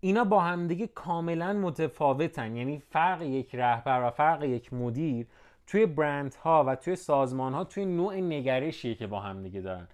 [0.00, 2.56] اینا با همدیگه کاملا متفاوتن.
[2.56, 5.26] یعنی فرق یک رهبر و فرق یک مدیر
[5.66, 9.88] توی برند ها و توی سازمان ها توی نوع نگرشیه که با همدیگه دارن.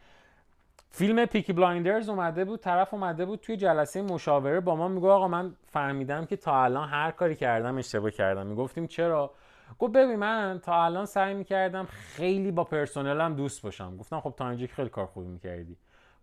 [0.91, 5.29] فیلم Peaky Blinders اومده بود طرف اومده بود توی جلسه مشاوره با ما میگه آقا
[5.29, 8.47] من فهمیدم که تا الان هر کاری کردم اشتباه کردم.
[8.47, 9.31] می‌گفتیم چرا؟
[9.79, 13.97] گفت ببین من تا الان سعی می‌کردم خیلی با پرسنلم دوست باشم.
[13.97, 15.77] گفتم خب تا اینجا خیلی کار خوبی می‌کردی.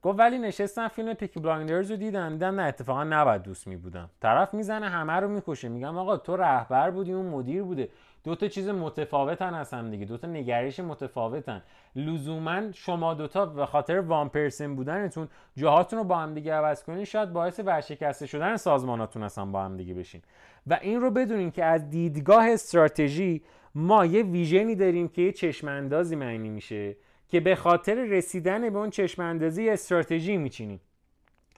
[0.04, 4.10] گفت ولی نشستم فیلم Peaky Blinders رو دیدم دیدم نه اتفاقا نباید دوست می بودم
[4.22, 5.70] طرف می‌زنه همه رو می‌کشه.
[5.70, 7.90] میگم آقا تو رهبر بودی اون مدیر بوده.
[8.24, 10.06] دو تا چیز متفاوتن هستن دیگه.
[10.06, 11.62] دو تا نگرش متفاوتن.
[11.96, 17.06] لزوما شما دوتا به خاطر wrong person بودنتون جاهاتون رو با هم دیگه عوض کنین.
[17.06, 20.22] شاید باعث ورشکسته شدن سازماناتون هستن با هم دیگه بشین.
[20.68, 23.42] و این رو بدونین که از دیدگاه استراتژی
[23.76, 26.96] ما یه vision ی داریم که یه چشم اندازی معنی میشه
[27.30, 30.82] که به خاطر رسیدن به اون چشم اندازی استراتژی میچینیم.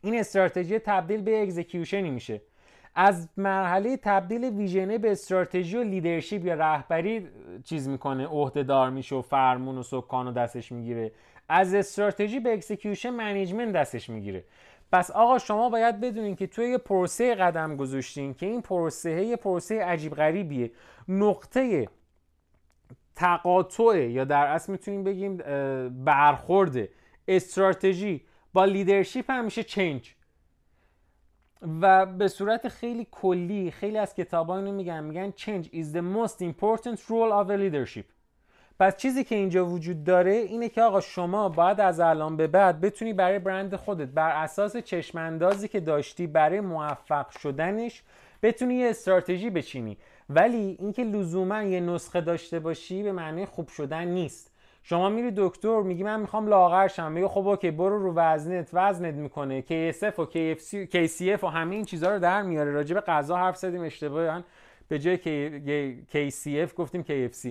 [0.02, 2.42] این استراتژی تبدیل به execution ی میشه.
[2.96, 7.28] از مرحله تبدیل vision ه به استراتژی و leadership یا رهبری
[7.64, 11.12] چیز می‌کنه عهدهدار میشه و فرمون و سکان و دستش می‌گیره.
[11.50, 14.44] از استراتژی به execution، management دستش می‌گیره.
[14.94, 19.36] پس آقا شما باید بدونین که توی یه پروسه قدم گذاشتین که این پروسه یه
[19.36, 20.72] پروسه عجیب غریبیه.
[21.08, 21.88] نقطه
[23.16, 25.38] تقاطع یا در اصل می‌تونیم بگیم
[26.06, 26.90] برخورد
[27.28, 28.22] استراتژی
[28.54, 30.16] با leadership میشه change.
[31.82, 36.42] و به صورت خیلی کلی خیلی از کتاب اینو میگن میگن change is the most
[36.42, 38.13] important role of a leadership.
[38.80, 42.82] پس چیزی که اینجا وجود داره اینه که آقا شما باید از الان به بعد
[42.82, 48.04] بتونی برای برند خودت بر اساس چشماندازی که داشتی برای موفق شدنش
[48.44, 49.98] بتونی یه استراتژی بچینی.
[50.30, 54.52] ولی اینکه لزوما یه نسخه داشته باشی به معنی خوب شدن نیست.
[54.84, 58.70] شما میری دکتر میگی من می‌خوام لاغر شم میگه خب اوکی برو رو وزنت.
[58.74, 59.62] وزنت می‌کنه.
[59.62, 62.72] KSF و KFC KCF و همه این چیزها رو در میاره.
[62.72, 64.44] راجع به غذا حرف زدیم اشتباهن
[64.88, 65.18] به جای
[66.14, 67.50] KCF گفتیم KFC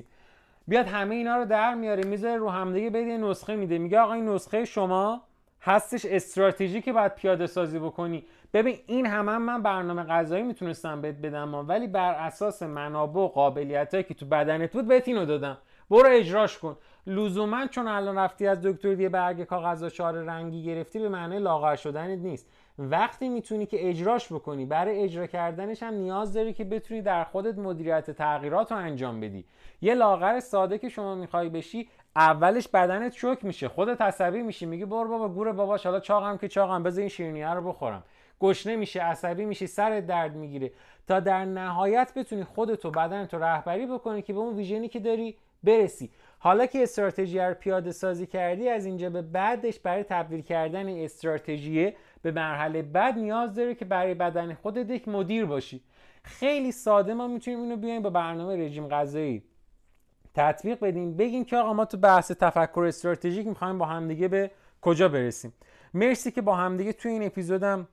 [0.69, 3.79] بیاد همه اینا رو در میاره می‌ذاره رو همدیگه بده نسخه میده.
[3.79, 5.23] میگه آقا این نسخه شما
[5.63, 8.25] هستش استراتژی که باید پیاده سازی بکنی.
[8.55, 13.29] ببین این همه هم من برنامه غذایی می‌تونستم بهت بدم ولی بر اساس منابع و
[13.29, 15.59] قابلیتایی که تو بدنت بود بهت اینو دادم.
[15.91, 16.77] برو اجراش کن.
[17.07, 21.39] لزوما چون الان رفتی از دکتر یه برگ کاغذ و چهار رنگی گرفتی به معنی
[21.39, 22.49] لاغر شدنت نیست.
[22.79, 27.59] وقتی می‌تونی که اجراش بکنی برای اجرا کردنش هم نیاز داری که بتونی در خودت
[27.59, 29.45] مدیریت تغییرات رو انجام بدی.
[29.81, 34.85] یه لاغر ساده که شما می‌خوای بشی اولش بدنت شوک میشه خودت عصبی میشی میگی
[34.85, 38.03] برو بابا گور باباش حالا چاقم که چاقم بذار این شیرینیه رو بخورم.
[38.41, 40.73] گشنه میشه عصبی میشی سرت درد می‌گیره.
[41.09, 46.11] تا در نهایت بتونی خودتو بدنتو رهبری بکنی که به اون ویژنی که داری برسی.
[46.45, 51.93] حالا که استراتژی رو پیاده سازی کردی از اینجا به بعدش برای تبدیل کردن استراتژی
[52.23, 55.81] به مرحله بعد نیاز داره که برای بدن خودت یک مدیر باشی.
[56.23, 59.43] خیلی ساده ما می‌تونیم اینو بیایم با برنامه رژیم غذایی.
[60.35, 65.09] تطبیق بدیم بگیم که آقا ما تو بحث تفکر استراتژیک می‌خوایم با همدیگه به کجا
[65.09, 65.53] برسیم.
[65.95, 67.89] مرسی که با همدیگه توی این اپیزودم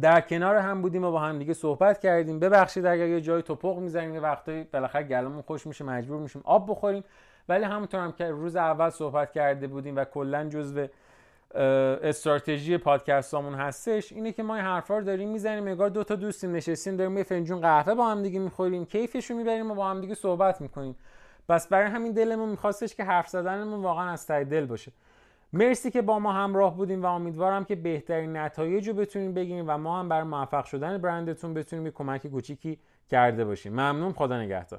[0.00, 2.38] در کنار هم بودیم و با هم دیگه صحبت کردیم.
[2.38, 6.70] ببخشید اگر یه جای توپق می‌زنیم یه وقتایی بالاخره گلمون خوش میشه مجبور میشیم آب
[6.70, 7.04] بخوریم.
[7.48, 10.86] ولی همونطور هم که روز اول صحبت کرده بودیم و کلا جزو
[11.54, 16.52] استراتژی پادکستامون هستش اینه که ما این حرفا رو داریم می‌زنیم نگار دو تا دوستیم
[16.52, 20.00] نشستیم داریم یه فنجون قهوه با هم دیگه می‌خوریم کیفش رو می‌بریم و با هم
[20.00, 20.96] دیگه صحبت می‌کنیم.
[21.48, 24.92] بس برای همین دلمون میخواستش که حرف زدنمون واقعا از ته دل باشه.
[25.52, 29.78] مرسی که با ما همراه بودیم و امیدوارم که بهترین نتایج رو بتونیم بگیریم و
[29.78, 32.78] ما هم برای موفق شدن برندتون بتونیم یه کمک کوچیکی
[33.08, 33.72] کرده باشیم.
[33.72, 34.66] ممنون خدا نگهدار.